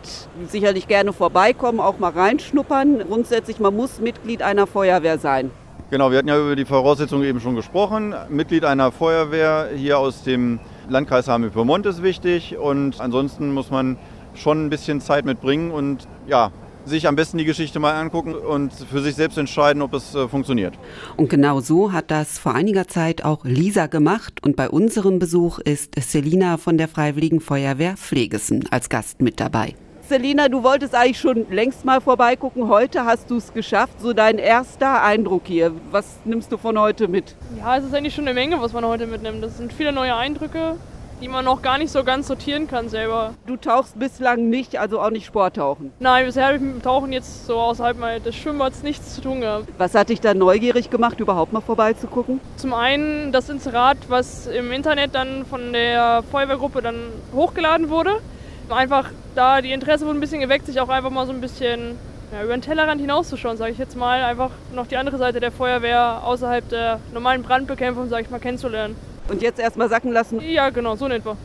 sicherlich 0.48 0.88
gerne 0.88 1.12
vorbeikommen, 1.12 1.78
auch 1.78 1.98
mal 1.98 2.10
reinschnuppern. 2.10 3.04
Grundsätzlich, 3.06 3.60
man 3.60 3.76
muss 3.76 4.00
Mitglied 4.00 4.42
einer 4.42 4.66
Feuerwehr 4.66 5.18
sein. 5.18 5.50
Genau, 5.90 6.10
wir 6.10 6.18
hatten 6.18 6.28
ja 6.28 6.38
über 6.38 6.56
die 6.56 6.64
Voraussetzungen 6.64 7.24
eben 7.24 7.40
schon 7.40 7.54
gesprochen. 7.54 8.14
Mitglied 8.28 8.64
einer 8.64 8.92
Feuerwehr 8.92 9.68
hier 9.74 9.98
aus 9.98 10.22
dem 10.22 10.60
Landkreis 10.88 11.28
Hameln-Pyrmont 11.28 11.86
ist 11.86 12.02
wichtig 12.02 12.58
und 12.58 13.00
ansonsten 13.00 13.54
muss 13.54 13.70
man 13.70 13.96
schon 14.34 14.66
ein 14.66 14.70
bisschen 14.70 15.00
Zeit 15.00 15.24
mitbringen 15.24 15.70
und 15.70 16.06
ja, 16.26 16.50
sich 16.88 17.06
am 17.06 17.16
besten 17.16 17.38
die 17.38 17.44
Geschichte 17.44 17.78
mal 17.78 17.94
angucken 17.94 18.34
und 18.34 18.72
für 18.72 19.00
sich 19.00 19.14
selbst 19.14 19.38
entscheiden, 19.38 19.82
ob 19.82 19.94
es 19.94 20.14
äh, 20.14 20.28
funktioniert. 20.28 20.74
Und 21.16 21.30
genau 21.30 21.60
so 21.60 21.92
hat 21.92 22.10
das 22.10 22.38
vor 22.38 22.54
einiger 22.54 22.88
Zeit 22.88 23.24
auch 23.24 23.44
Lisa 23.44 23.86
gemacht. 23.86 24.44
Und 24.44 24.56
bei 24.56 24.68
unserem 24.68 25.18
Besuch 25.18 25.58
ist 25.58 25.94
Selina 26.00 26.56
von 26.56 26.78
der 26.78 26.88
Freiwilligen 26.88 27.40
Feuerwehr 27.40 27.96
Pflegesen 27.96 28.64
als 28.70 28.88
Gast 28.88 29.20
mit 29.22 29.40
dabei. 29.40 29.74
Selina, 30.08 30.48
du 30.48 30.62
wolltest 30.62 30.94
eigentlich 30.94 31.20
schon 31.20 31.46
längst 31.50 31.84
mal 31.84 32.00
vorbeigucken. 32.00 32.68
Heute 32.68 33.04
hast 33.04 33.30
du 33.30 33.36
es 33.36 33.52
geschafft. 33.52 34.00
So 34.00 34.14
dein 34.14 34.38
erster 34.38 35.02
Eindruck 35.02 35.42
hier. 35.44 35.72
Was 35.90 36.20
nimmst 36.24 36.50
du 36.50 36.56
von 36.56 36.78
heute 36.78 37.08
mit? 37.08 37.34
Ja, 37.58 37.76
es 37.76 37.84
ist 37.84 37.94
eigentlich 37.94 38.14
schon 38.14 38.26
eine 38.26 38.32
Menge, 38.32 38.58
was 38.58 38.72
man 38.72 38.86
heute 38.86 39.06
mitnimmt. 39.06 39.44
Das 39.44 39.58
sind 39.58 39.70
viele 39.70 39.92
neue 39.92 40.16
Eindrücke, 40.16 40.76
die 41.20 41.28
man 41.28 41.44
noch 41.44 41.62
gar 41.62 41.78
nicht 41.78 41.90
so 41.90 42.04
ganz 42.04 42.28
sortieren 42.28 42.68
kann 42.68 42.88
selber. 42.88 43.34
Du 43.46 43.56
tauchst 43.56 43.98
bislang 43.98 44.48
nicht, 44.48 44.78
also 44.78 45.00
auch 45.00 45.10
nicht 45.10 45.26
Sporttauchen. 45.26 45.92
Nein, 45.98 46.26
bisher 46.26 46.46
habe 46.46 46.56
ich 46.56 46.62
mit 46.62 46.74
dem 46.74 46.82
Tauchen 46.82 47.12
jetzt 47.12 47.46
so 47.46 47.56
außerhalb 47.56 48.22
des 48.22 48.36
Schwimmbads 48.36 48.82
nichts 48.82 49.14
zu 49.14 49.20
tun 49.20 49.40
gehabt. 49.40 49.68
Was 49.78 49.94
hat 49.94 50.08
dich 50.08 50.20
da 50.20 50.34
neugierig 50.34 50.90
gemacht, 50.90 51.20
überhaupt 51.20 51.52
mal 51.52 51.60
vorbeizugucken? 51.60 52.40
Zum 52.56 52.72
einen 52.72 53.32
das 53.32 53.48
Inserat, 53.48 53.98
was 54.08 54.46
im 54.46 54.72
Internet 54.72 55.14
dann 55.14 55.44
von 55.46 55.72
der 55.72 56.22
Feuerwehrgruppe 56.30 56.82
dann 56.82 56.96
hochgeladen 57.34 57.90
wurde. 57.90 58.20
Einfach 58.68 59.10
da 59.34 59.62
die 59.62 59.72
Interesse 59.72 60.04
wurde 60.04 60.18
ein 60.18 60.20
bisschen 60.20 60.40
geweckt, 60.40 60.66
sich 60.66 60.80
auch 60.80 60.88
einfach 60.88 61.10
mal 61.10 61.26
so 61.26 61.32
ein 61.32 61.40
bisschen 61.40 61.96
ja, 62.32 62.44
über 62.44 62.54
den 62.54 62.62
Tellerrand 62.62 63.00
hinauszuschauen, 63.00 63.56
sage 63.56 63.72
ich 63.72 63.78
jetzt 63.78 63.96
mal. 63.96 64.22
Einfach 64.22 64.50
noch 64.74 64.86
die 64.86 64.96
andere 64.96 65.16
Seite 65.16 65.40
der 65.40 65.50
Feuerwehr 65.50 66.22
außerhalb 66.24 66.68
der 66.68 67.00
normalen 67.14 67.42
Brandbekämpfung, 67.42 68.08
sage 68.08 68.24
ich 68.24 68.30
mal, 68.30 68.38
kennenzulernen. 68.38 68.96
Und 69.28 69.42
jetzt 69.42 69.60
erstmal 69.60 69.88
sacken 69.88 70.12
lassen? 70.12 70.40
Ja, 70.40 70.70
genau, 70.70 70.96
so 70.96 71.06
in 71.06 71.12
etwa. 71.12 71.36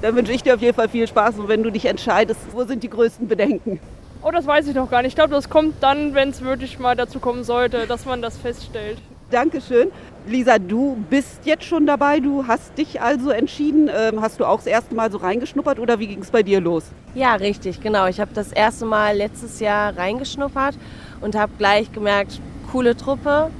Dann 0.00 0.16
wünsche 0.16 0.32
ich 0.32 0.42
dir 0.42 0.54
auf 0.54 0.60
jeden 0.60 0.74
Fall 0.74 0.88
viel 0.88 1.06
Spaß 1.06 1.38
und 1.38 1.48
wenn 1.48 1.62
du 1.62 1.70
dich 1.70 1.84
entscheidest, 1.86 2.40
wo 2.52 2.64
sind 2.64 2.82
die 2.82 2.90
größten 2.90 3.28
Bedenken? 3.28 3.80
Oh, 4.22 4.30
das 4.30 4.46
weiß 4.46 4.68
ich 4.68 4.74
noch 4.74 4.90
gar 4.90 5.02
nicht. 5.02 5.10
Ich 5.10 5.14
glaube, 5.16 5.34
das 5.34 5.48
kommt 5.48 5.74
dann, 5.80 6.14
wenn 6.14 6.30
es 6.30 6.42
wirklich 6.42 6.78
mal 6.78 6.94
dazu 6.94 7.18
kommen 7.18 7.42
sollte, 7.44 7.86
dass 7.86 8.04
man 8.04 8.22
das 8.22 8.36
feststellt. 8.36 8.98
Dankeschön. 9.30 9.90
Lisa, 10.26 10.58
du 10.58 10.96
bist 11.08 11.40
jetzt 11.44 11.64
schon 11.64 11.86
dabei. 11.86 12.20
Du 12.20 12.46
hast 12.46 12.76
dich 12.78 13.00
also 13.00 13.30
entschieden. 13.30 13.90
Ähm, 13.92 14.20
hast 14.20 14.38
du 14.38 14.44
auch 14.44 14.58
das 14.58 14.66
erste 14.66 14.94
Mal 14.94 15.10
so 15.10 15.18
reingeschnuppert 15.18 15.80
oder 15.80 15.98
wie 15.98 16.06
ging 16.06 16.20
es 16.20 16.30
bei 16.30 16.42
dir 16.42 16.60
los? 16.60 16.84
Ja, 17.14 17.34
richtig, 17.34 17.80
genau. 17.80 18.06
Ich 18.06 18.20
habe 18.20 18.30
das 18.34 18.52
erste 18.52 18.84
Mal 18.84 19.16
letztes 19.16 19.58
Jahr 19.58 19.96
reingeschnuppert 19.96 20.76
und 21.20 21.34
habe 21.34 21.52
gleich 21.58 21.90
gemerkt, 21.92 22.40
coole 22.70 22.96
Truppe, 22.96 23.50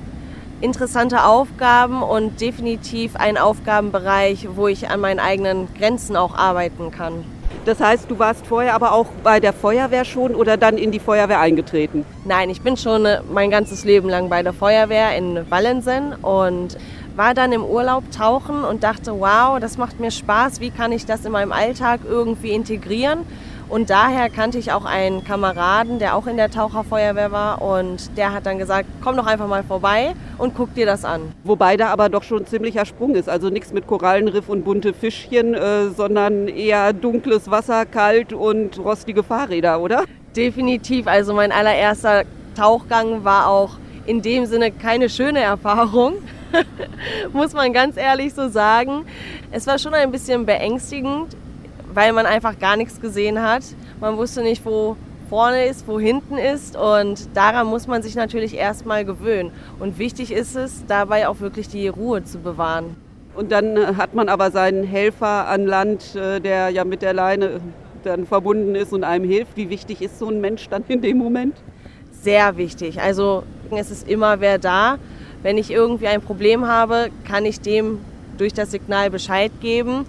interessante 0.62 1.25
Aufgaben 1.25 2.03
und 2.03 2.40
definitiv 2.40 3.16
ein 3.16 3.37
Aufgabenbereich, 3.37 4.48
wo 4.55 4.68
ich 4.68 4.88
an 4.88 5.01
meinen 5.01 5.20
eigenen 5.20 5.68
Grenzen 5.75 6.16
auch 6.16 6.37
arbeiten 6.37 6.92
kann. 6.92 7.25
Das 7.64 7.81
heißt, 7.81 8.11
du 8.11 8.18
warst 8.18 8.46
vorher 8.46 8.75
aber 8.75 8.92
auch 8.92 9.07
bei 9.22 9.38
der 9.38 9.53
Feuerwehr 9.53 10.05
schon 10.05 10.35
oder 10.35 10.57
dann 10.57 10.79
in 10.79 10.90
die 10.90 10.98
Feuerwehr 10.98 11.40
eingetreten? 11.40 12.05
Nein, 12.25 12.51
ich 12.51 12.61
bin 12.61 12.77
schon 12.77 13.05
äh, 13.05 13.20
mein 13.33 13.51
ganzes 13.51 13.85
Leben 13.85 14.09
lang 14.09 14.29
bei 14.29 14.42
der 14.42 14.53
Feuerwehr 14.53 15.16
in 15.16 15.48
Wallensen 15.51 16.14
und 16.14 16.77
war 17.14 17.35
dann 17.35 17.53
im 17.53 17.62
Urlaub 17.64 18.11
tauchen 18.11 18.64
und 18.64 18.83
dachte, 18.83 19.12
wow, 19.20 19.61
das 19.61 19.79
macht 19.79 20.01
mir 20.01 20.11
Spaß, 20.11 20.61
wie 20.61 20.70
kann 20.70 20.92
ich 20.92 21.07
das 21.07 21.25
in 21.25 21.33
meinem 21.33 21.53
Alltag 21.53 22.01
irgendwie 22.09 22.51
integrieren? 22.51 23.20
Und 23.72 23.88
daher 23.88 24.28
kannte 24.28 24.58
ich 24.58 24.70
auch 24.70 24.85
einen 24.85 25.24
Kameraden, 25.24 25.98
der 25.98 26.14
auch 26.14 26.26
in 26.26 26.37
der 26.37 26.50
Taucherfeuerwehr 26.50 27.32
war 27.32 27.62
und 27.62 28.18
der 28.18 28.35
hat 28.35 28.44
dann 28.44 28.58
gesagt, 28.58 28.87
komm 29.02 29.16
doch 29.16 29.24
einfach 29.24 29.48
mal 29.48 29.62
vorbei 29.62 30.12
und 30.37 30.54
guck 30.54 30.74
dir 30.74 30.85
das 30.85 31.06
an. 31.06 31.32
Wobei 31.42 31.78
da 31.78 31.87
aber 31.87 32.11
doch 32.11 32.22
schon 32.22 32.40
ein 32.40 32.46
ziemlicher 32.46 32.85
Sprung 32.85 33.14
ist. 33.14 33.30
Also 33.30 33.48
nichts 33.48 33.72
mit 33.72 33.87
Korallenriff 33.87 34.50
und 34.50 34.62
bunte 34.64 34.92
Fischchen, 34.92 35.54
äh, 35.54 35.88
sondern 35.88 36.48
eher 36.48 36.92
dunkles 36.92 37.50
Wasser, 37.50 37.87
kalt 37.87 38.35
und 38.35 38.78
rostige 38.78 39.22
Fahrräder, 39.22 39.80
oder? 39.80 40.04
Definitiv. 40.37 41.06
Also 41.06 41.32
mein 41.32 41.50
allererster 41.50 42.24
Tauchgang 42.54 43.24
war 43.24 43.48
auch 43.48 43.78
in 44.04 44.20
dem 44.20 44.44
Sinne 44.44 44.70
keine 44.70 45.08
schöne 45.08 45.40
Erfahrung. 45.40 46.16
Muss 47.32 47.54
man 47.54 47.72
ganz 47.72 47.96
ehrlich 47.96 48.35
so 48.35 48.50
sagen. 48.50 49.06
Es 49.50 49.66
war 49.66 49.78
schon 49.78 49.94
ein 49.94 50.11
bisschen 50.11 50.44
beängstigend, 50.44 51.37
weil 51.94 52.12
man 52.12 52.26
einfach 52.26 52.59
gar 52.59 52.76
nichts 52.76 53.00
gesehen 53.00 53.42
hat. 53.42 53.62
Man 54.00 54.16
wusste 54.16 54.42
nicht, 54.42 54.64
wo 54.64 54.96
vorne 55.28 55.64
ist, 55.64 55.88
wo 55.88 55.98
hinten 55.98 56.37
ist 56.37 56.76
und 56.76 57.35
daran 57.35 57.66
muss 57.66 57.87
man 57.87 58.02
sich 58.02 58.16
natürlich 58.16 58.55
erstmal 58.55 59.05
gewöhnen. 59.05 59.50
Und 59.81 59.98
wichtig 59.98 60.31
ist 60.31 60.57
es, 60.57 60.85
dabei 60.87 61.26
auch 61.26 61.40
wirklich 61.40 61.68
die 61.68 61.88
Ruhe 61.88 62.22
zu 62.22 62.38
bewahren. 62.38 62.96
Und 63.35 63.50
dann 63.50 63.76
äh, 63.76 63.94
hat 63.96 64.14
man 64.14 64.28
aber 64.28 64.50
seinen 64.50 64.85
Helfer 64.85 65.48
an 65.48 65.66
Land, 65.66 66.14
äh, 66.14 66.40
der 66.40 66.68
ja 66.68 66.85
mit 66.85 67.00
der 67.00 67.14
Leine 67.14 67.61
dann 68.05 68.26
verbunden 68.26 68.74
ist 68.74 68.92
und 68.92 69.05
einem 69.05 69.24
hilft. 69.24 69.57
Wie 69.57 69.70
wichtig 69.70 70.02
ist 70.02 70.18
so 70.18 70.28
ein 70.28 70.40
Mensch 70.40 70.68
dann 70.68 70.85
in 70.88 71.00
dem 71.00 71.16
Moment? 71.16 71.57
Sehr 72.11 72.57
wichtig. 72.57 73.00
Also 73.00 73.44
es 73.70 73.90
ist 73.90 74.09
immer 74.09 74.40
wer 74.40 74.59
da. 74.59 74.98
Wenn 75.42 75.57
ich 75.57 75.70
irgendwie 75.70 76.09
ein 76.09 76.20
Problem 76.20 76.66
habe, 76.66 77.09
kann 77.24 77.46
ich 77.46 77.61
dem 77.61 77.98
durch 78.37 78.52
das 78.52 78.70
Signal 78.70 79.11
Bescheid 79.11 79.50
geben 79.61 80.05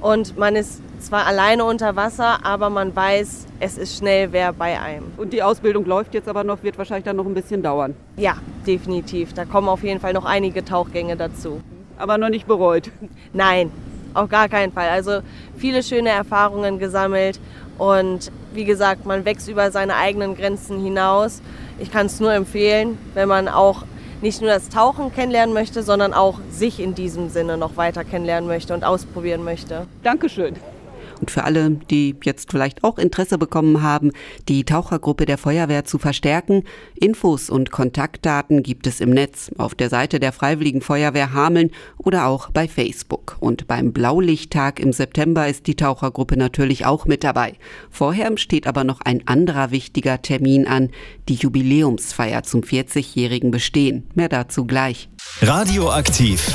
und 0.00 0.38
man 0.38 0.56
ist 0.56 0.80
zwar 1.02 1.26
alleine 1.26 1.64
unter 1.64 1.96
Wasser, 1.96 2.44
aber 2.44 2.70
man 2.70 2.94
weiß, 2.94 3.46
es 3.60 3.78
ist 3.78 3.98
schnell 3.98 4.32
wer 4.32 4.52
bei 4.52 4.80
einem. 4.80 5.12
Und 5.16 5.32
die 5.32 5.42
Ausbildung 5.42 5.84
läuft 5.84 6.14
jetzt 6.14 6.28
aber 6.28 6.44
noch, 6.44 6.62
wird 6.62 6.78
wahrscheinlich 6.78 7.04
dann 7.04 7.16
noch 7.16 7.26
ein 7.26 7.34
bisschen 7.34 7.62
dauern. 7.62 7.94
Ja, 8.16 8.36
definitiv. 8.66 9.32
Da 9.32 9.44
kommen 9.44 9.68
auf 9.68 9.82
jeden 9.82 10.00
Fall 10.00 10.12
noch 10.12 10.24
einige 10.24 10.64
Tauchgänge 10.64 11.16
dazu. 11.16 11.60
Aber 11.98 12.18
noch 12.18 12.28
nicht 12.28 12.46
bereut. 12.46 12.90
Nein, 13.32 13.72
auf 14.14 14.28
gar 14.28 14.48
keinen 14.48 14.72
Fall. 14.72 14.88
Also 14.88 15.20
viele 15.56 15.82
schöne 15.82 16.10
Erfahrungen 16.10 16.78
gesammelt 16.78 17.40
und 17.76 18.30
wie 18.52 18.64
gesagt, 18.64 19.06
man 19.06 19.24
wächst 19.24 19.48
über 19.48 19.70
seine 19.70 19.96
eigenen 19.96 20.36
Grenzen 20.36 20.82
hinaus. 20.82 21.42
Ich 21.78 21.90
kann 21.90 22.06
es 22.06 22.20
nur 22.20 22.32
empfehlen, 22.32 22.98
wenn 23.14 23.28
man 23.28 23.48
auch 23.48 23.84
nicht 24.20 24.40
nur 24.40 24.50
das 24.50 24.68
Tauchen 24.68 25.12
kennenlernen 25.12 25.54
möchte, 25.54 25.82
sondern 25.82 26.12
auch 26.12 26.40
sich 26.50 26.80
in 26.80 26.94
diesem 26.94 27.28
Sinne 27.28 27.56
noch 27.56 27.76
weiter 27.76 28.04
kennenlernen 28.04 28.48
möchte 28.48 28.74
und 28.74 28.84
ausprobieren 28.84 29.44
möchte. 29.44 29.86
Dankeschön. 30.02 30.56
Und 31.20 31.30
für 31.30 31.44
alle, 31.44 31.70
die 31.70 32.14
jetzt 32.24 32.50
vielleicht 32.50 32.84
auch 32.84 32.98
Interesse 32.98 33.38
bekommen 33.38 33.82
haben, 33.82 34.12
die 34.48 34.64
Tauchergruppe 34.64 35.26
der 35.26 35.38
Feuerwehr 35.38 35.84
zu 35.84 35.98
verstärken, 35.98 36.64
Infos 36.94 37.50
und 37.50 37.70
Kontaktdaten 37.70 38.62
gibt 38.62 38.86
es 38.86 39.00
im 39.00 39.10
Netz 39.10 39.50
auf 39.58 39.74
der 39.74 39.90
Seite 39.90 40.20
der 40.20 40.32
Freiwilligen 40.32 40.80
Feuerwehr 40.80 41.32
Hameln 41.32 41.70
oder 41.96 42.26
auch 42.26 42.50
bei 42.50 42.68
Facebook. 42.68 43.36
Und 43.40 43.66
beim 43.66 43.92
Blaulichttag 43.92 44.80
im 44.80 44.92
September 44.92 45.48
ist 45.48 45.66
die 45.66 45.76
Tauchergruppe 45.76 46.36
natürlich 46.36 46.86
auch 46.86 47.06
mit 47.06 47.24
dabei. 47.24 47.54
Vorher 47.90 48.28
steht 48.36 48.66
aber 48.66 48.84
noch 48.84 49.00
ein 49.00 49.26
anderer 49.26 49.70
wichtiger 49.70 50.20
Termin 50.22 50.66
an, 50.66 50.90
die 51.28 51.34
Jubiläumsfeier 51.34 52.42
zum 52.42 52.62
40-jährigen 52.62 53.50
Bestehen. 53.50 54.08
Mehr 54.14 54.28
dazu 54.28 54.66
gleich. 54.66 55.08
Radioaktiv. 55.40 56.52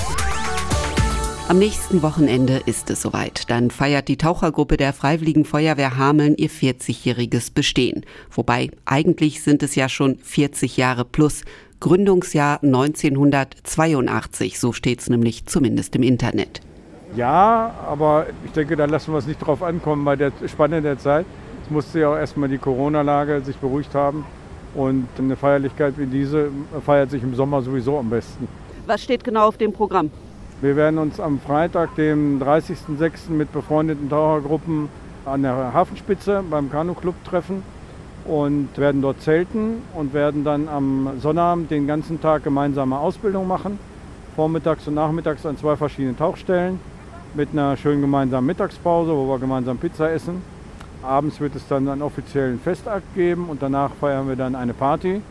Am 1.49 1.59
nächsten 1.59 2.01
Wochenende 2.01 2.61
ist 2.65 2.89
es 2.89 3.01
soweit. 3.01 3.49
Dann 3.49 3.69
feiert 3.69 4.07
die 4.07 4.15
Tauchergruppe 4.15 4.77
der 4.77 4.93
Freiwilligen 4.93 5.43
Feuerwehr 5.43 5.97
Hameln 5.97 6.35
ihr 6.37 6.49
40-jähriges 6.49 7.53
Bestehen. 7.53 8.05
Wobei 8.31 8.71
eigentlich 8.85 9.43
sind 9.43 9.61
es 9.61 9.75
ja 9.75 9.89
schon 9.89 10.15
40 10.19 10.77
Jahre 10.77 11.03
plus. 11.03 11.43
Gründungsjahr 11.81 12.63
1982, 12.63 14.57
so 14.57 14.71
steht 14.71 15.01
es 15.01 15.09
nämlich 15.09 15.45
zumindest 15.45 15.97
im 15.97 16.03
Internet. 16.03 16.61
Ja, 17.13 17.75
aber 17.85 18.27
ich 18.45 18.51
denke, 18.53 18.77
da 18.77 18.85
lassen 18.85 19.11
wir 19.11 19.17
es 19.17 19.27
nicht 19.27 19.39
drauf 19.39 19.61
ankommen 19.61 20.05
bei 20.05 20.15
der 20.15 20.31
Spanne 20.47 20.81
der 20.81 20.97
Zeit. 20.97 21.25
Es 21.65 21.69
musste 21.69 21.99
ja 21.99 22.13
auch 22.13 22.17
erstmal 22.17 22.47
die 22.47 22.57
Corona-Lage 22.57 23.41
sich 23.41 23.57
beruhigt 23.57 23.93
haben. 23.95 24.25
Und 24.75 25.09
eine 25.19 25.35
Feierlichkeit 25.35 25.95
wie 25.97 26.05
diese 26.05 26.51
feiert 26.85 27.11
sich 27.11 27.21
im 27.21 27.35
Sommer 27.35 27.61
sowieso 27.61 27.99
am 27.99 28.09
besten. 28.09 28.47
Was 28.87 29.03
steht 29.03 29.25
genau 29.25 29.45
auf 29.45 29.57
dem 29.57 29.73
Programm? 29.73 30.09
Wir 30.61 30.75
werden 30.75 30.97
uns 30.97 31.19
am 31.19 31.39
Freitag, 31.39 31.95
dem 31.95 32.41
30.06. 32.41 33.29
mit 33.29 33.51
befreundeten 33.51 34.09
Tauchergruppen 34.09 34.89
an 35.25 35.41
der 35.41 35.73
Hafenspitze 35.73 36.43
beim 36.49 36.71
Kanu-Club 36.71 37.15
treffen 37.25 37.63
und 38.25 38.69
werden 38.77 39.01
dort 39.01 39.21
zelten 39.21 39.81
und 39.93 40.13
werden 40.13 40.43
dann 40.43 40.69
am 40.69 41.09
Sonnabend 41.19 41.69
den 41.71 41.87
ganzen 41.87 42.21
Tag 42.21 42.43
gemeinsame 42.43 42.97
Ausbildung 42.97 43.47
machen. 43.47 43.79
Vormittags 44.35 44.87
und 44.87 44.95
nachmittags 44.95 45.45
an 45.45 45.57
zwei 45.57 45.75
verschiedenen 45.75 46.17
Tauchstellen 46.17 46.79
mit 47.33 47.49
einer 47.51 47.75
schönen 47.77 48.01
gemeinsamen 48.01 48.47
Mittagspause, 48.47 49.11
wo 49.11 49.27
wir 49.27 49.39
gemeinsam 49.39 49.77
Pizza 49.77 50.11
essen. 50.11 50.41
Abends 51.01 51.39
wird 51.41 51.55
es 51.55 51.67
dann 51.67 51.87
einen 51.89 52.01
offiziellen 52.01 52.59
Festakt 52.59 53.13
geben 53.15 53.49
und 53.49 53.61
danach 53.61 53.91
feiern 53.99 54.27
wir 54.29 54.37
dann 54.37 54.55
eine 54.55 54.73
Party. 54.73 55.21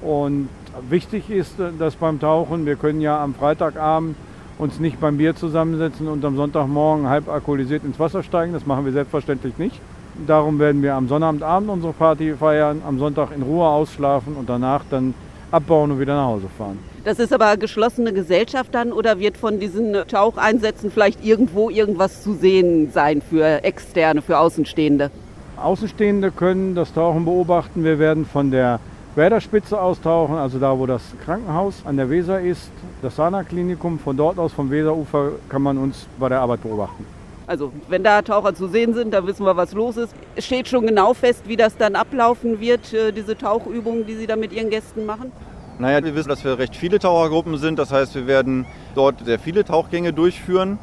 Und 0.00 0.48
wichtig 0.88 1.28
ist, 1.28 1.56
dass 1.78 1.96
beim 1.96 2.18
Tauchen, 2.18 2.64
wir 2.64 2.76
können 2.76 3.02
ja 3.02 3.22
am 3.22 3.34
Freitagabend 3.34 4.16
uns 4.60 4.78
nicht 4.78 5.00
beim 5.00 5.16
Bier 5.16 5.34
zusammensetzen 5.34 6.06
und 6.06 6.24
am 6.24 6.36
Sonntagmorgen 6.36 7.08
halb 7.08 7.28
alkoholisiert 7.28 7.82
ins 7.82 7.98
Wasser 7.98 8.22
steigen. 8.22 8.52
Das 8.52 8.66
machen 8.66 8.84
wir 8.84 8.92
selbstverständlich 8.92 9.56
nicht. 9.56 9.80
Darum 10.26 10.58
werden 10.58 10.82
wir 10.82 10.94
am 10.94 11.08
Sonnabendabend 11.08 11.70
unsere 11.70 11.94
Party 11.94 12.34
feiern, 12.34 12.82
am 12.86 12.98
Sonntag 12.98 13.30
in 13.34 13.42
Ruhe 13.42 13.66
ausschlafen 13.66 14.36
und 14.36 14.48
danach 14.48 14.82
dann 14.90 15.14
abbauen 15.50 15.90
und 15.90 15.98
wieder 15.98 16.14
nach 16.14 16.26
Hause 16.26 16.46
fahren. 16.58 16.78
Das 17.04 17.18
ist 17.18 17.32
aber 17.32 17.56
geschlossene 17.56 18.12
Gesellschaft 18.12 18.74
dann 18.74 18.92
oder 18.92 19.18
wird 19.18 19.38
von 19.38 19.58
diesen 19.58 19.94
Taucheinsätzen 20.06 20.90
vielleicht 20.90 21.24
irgendwo 21.24 21.70
irgendwas 21.70 22.22
zu 22.22 22.34
sehen 22.34 22.90
sein 22.92 23.22
für 23.22 23.64
Externe, 23.64 24.20
für 24.20 24.38
Außenstehende? 24.38 25.10
Außenstehende 25.56 26.30
können 26.30 26.74
das 26.74 26.92
Tauchen 26.92 27.24
beobachten. 27.24 27.82
Wir 27.82 27.98
werden 27.98 28.26
von 28.26 28.50
der 28.50 28.80
Werderspitze 29.16 29.80
austauchen, 29.80 30.36
also 30.36 30.58
da, 30.58 30.78
wo 30.78 30.86
das 30.86 31.02
Krankenhaus 31.24 31.82
an 31.84 31.96
der 31.96 32.08
Weser 32.10 32.40
ist, 32.40 32.70
das 33.02 33.16
Sana-Klinikum. 33.16 33.98
Von 33.98 34.16
dort 34.16 34.38
aus, 34.38 34.52
vom 34.52 34.70
Weserufer, 34.70 35.32
kann 35.48 35.62
man 35.62 35.78
uns 35.78 36.06
bei 36.18 36.28
der 36.28 36.40
Arbeit 36.40 36.62
beobachten. 36.62 37.04
Also 37.48 37.72
wenn 37.88 38.04
da 38.04 38.22
Taucher 38.22 38.54
zu 38.54 38.68
sehen 38.68 38.94
sind, 38.94 39.12
dann 39.12 39.26
wissen 39.26 39.44
wir, 39.44 39.56
was 39.56 39.72
los 39.72 39.96
ist. 39.96 40.14
Es 40.36 40.46
steht 40.46 40.68
schon 40.68 40.86
genau 40.86 41.14
fest, 41.14 41.42
wie 41.46 41.56
das 41.56 41.76
dann 41.76 41.96
ablaufen 41.96 42.60
wird, 42.60 42.94
äh, 42.94 43.10
diese 43.10 43.36
Tauchübungen, 43.36 44.06
die 44.06 44.14
Sie 44.14 44.28
da 44.28 44.36
mit 44.36 44.52
Ihren 44.52 44.70
Gästen 44.70 45.04
machen? 45.06 45.32
Naja, 45.80 46.04
wir 46.04 46.14
wissen, 46.14 46.28
dass 46.28 46.44
wir 46.44 46.58
recht 46.58 46.76
viele 46.76 47.00
Tauchergruppen 47.00 47.56
sind. 47.56 47.80
Das 47.80 47.90
heißt, 47.90 48.14
wir 48.14 48.28
werden 48.28 48.66
dort 48.94 49.24
sehr 49.24 49.40
viele 49.40 49.64
Tauchgänge 49.64 50.12
durchführen. 50.12 50.78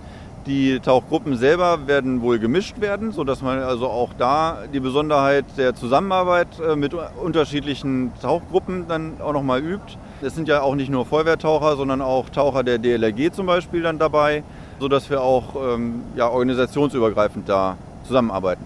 Die 0.48 0.80
Tauchgruppen 0.80 1.36
selber 1.36 1.88
werden 1.88 2.22
wohl 2.22 2.40
gemischt 2.40 2.80
werden, 2.80 3.12
sodass 3.12 3.42
man 3.42 3.60
also 3.60 3.88
auch 3.88 4.12
da 4.18 4.60
die 4.74 4.80
Besonderheit 4.80 5.44
der 5.58 5.76
Zusammenarbeit 5.76 6.48
äh, 6.62 6.78
mit 6.78 6.94
unterschiedlichen 6.94 8.14
Tauchgruppen 8.22 8.88
dann 8.88 9.20
auch 9.20 9.34
nochmal 9.34 9.60
übt. 9.60 9.98
Es 10.22 10.36
sind 10.36 10.48
ja 10.48 10.62
auch 10.62 10.76
nicht 10.76 10.90
nur 10.90 11.06
Feuerwehrtaucher, 11.06 11.76
sondern 11.76 12.02
auch 12.02 12.30
Taucher 12.30 12.64
der 12.64 12.78
DLRG 12.78 13.34
zum 13.34 13.46
Beispiel 13.46 13.82
dann 13.82 14.00
dabei, 14.00 14.42
sodass 14.80 15.10
wir 15.10 15.22
auch 15.22 15.54
ähm, 15.62 16.04
ja, 16.16 16.30
organisationsübergreifend 16.30 17.50
da 17.50 17.76
zusammenarbeiten. 18.06 18.64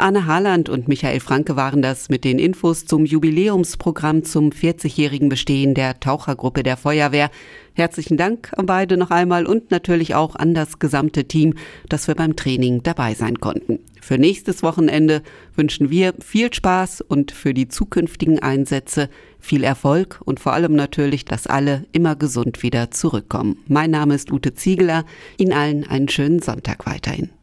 Anne 0.00 0.24
Harland 0.24 0.70
und 0.70 0.88
Michael 0.88 1.20
Franke 1.20 1.56
waren 1.56 1.82
das 1.82 2.08
mit 2.08 2.24
den 2.24 2.38
Infos 2.38 2.86
zum 2.86 3.04
Jubiläumsprogramm 3.04 4.24
zum 4.24 4.48
40-jährigen 4.48 5.28
Bestehen 5.28 5.74
der 5.74 6.00
Tauchergruppe 6.00 6.62
der 6.62 6.78
Feuerwehr. 6.78 7.30
Herzlichen 7.74 8.16
Dank 8.16 8.50
an 8.56 8.64
beide 8.64 8.96
noch 8.96 9.10
einmal 9.10 9.44
und 9.44 9.70
natürlich 9.70 10.14
auch 10.14 10.36
an 10.36 10.54
das 10.54 10.78
gesamte 10.78 11.26
Team, 11.26 11.54
dass 11.90 12.08
wir 12.08 12.14
beim 12.14 12.34
Training 12.34 12.82
dabei 12.82 13.12
sein 13.12 13.40
konnten. 13.40 13.80
Für 14.00 14.16
nächstes 14.16 14.62
Wochenende 14.62 15.22
wünschen 15.54 15.90
wir 15.90 16.14
viel 16.18 16.52
Spaß 16.52 17.02
und 17.02 17.30
für 17.30 17.52
die 17.52 17.68
zukünftigen 17.68 18.38
Einsätze 18.38 19.10
viel 19.38 19.64
Erfolg 19.64 20.22
und 20.24 20.40
vor 20.40 20.54
allem 20.54 20.74
natürlich, 20.74 21.26
dass 21.26 21.46
alle 21.46 21.84
immer 21.92 22.16
gesund 22.16 22.62
wieder 22.62 22.90
zurückkommen. 22.90 23.58
Mein 23.68 23.90
Name 23.90 24.14
ist 24.14 24.32
Ute 24.32 24.54
Ziegeler. 24.54 25.04
Ihnen 25.36 25.52
allen 25.52 25.86
einen 25.86 26.08
schönen 26.08 26.40
Sonntag 26.40 26.86
weiterhin. 26.86 27.30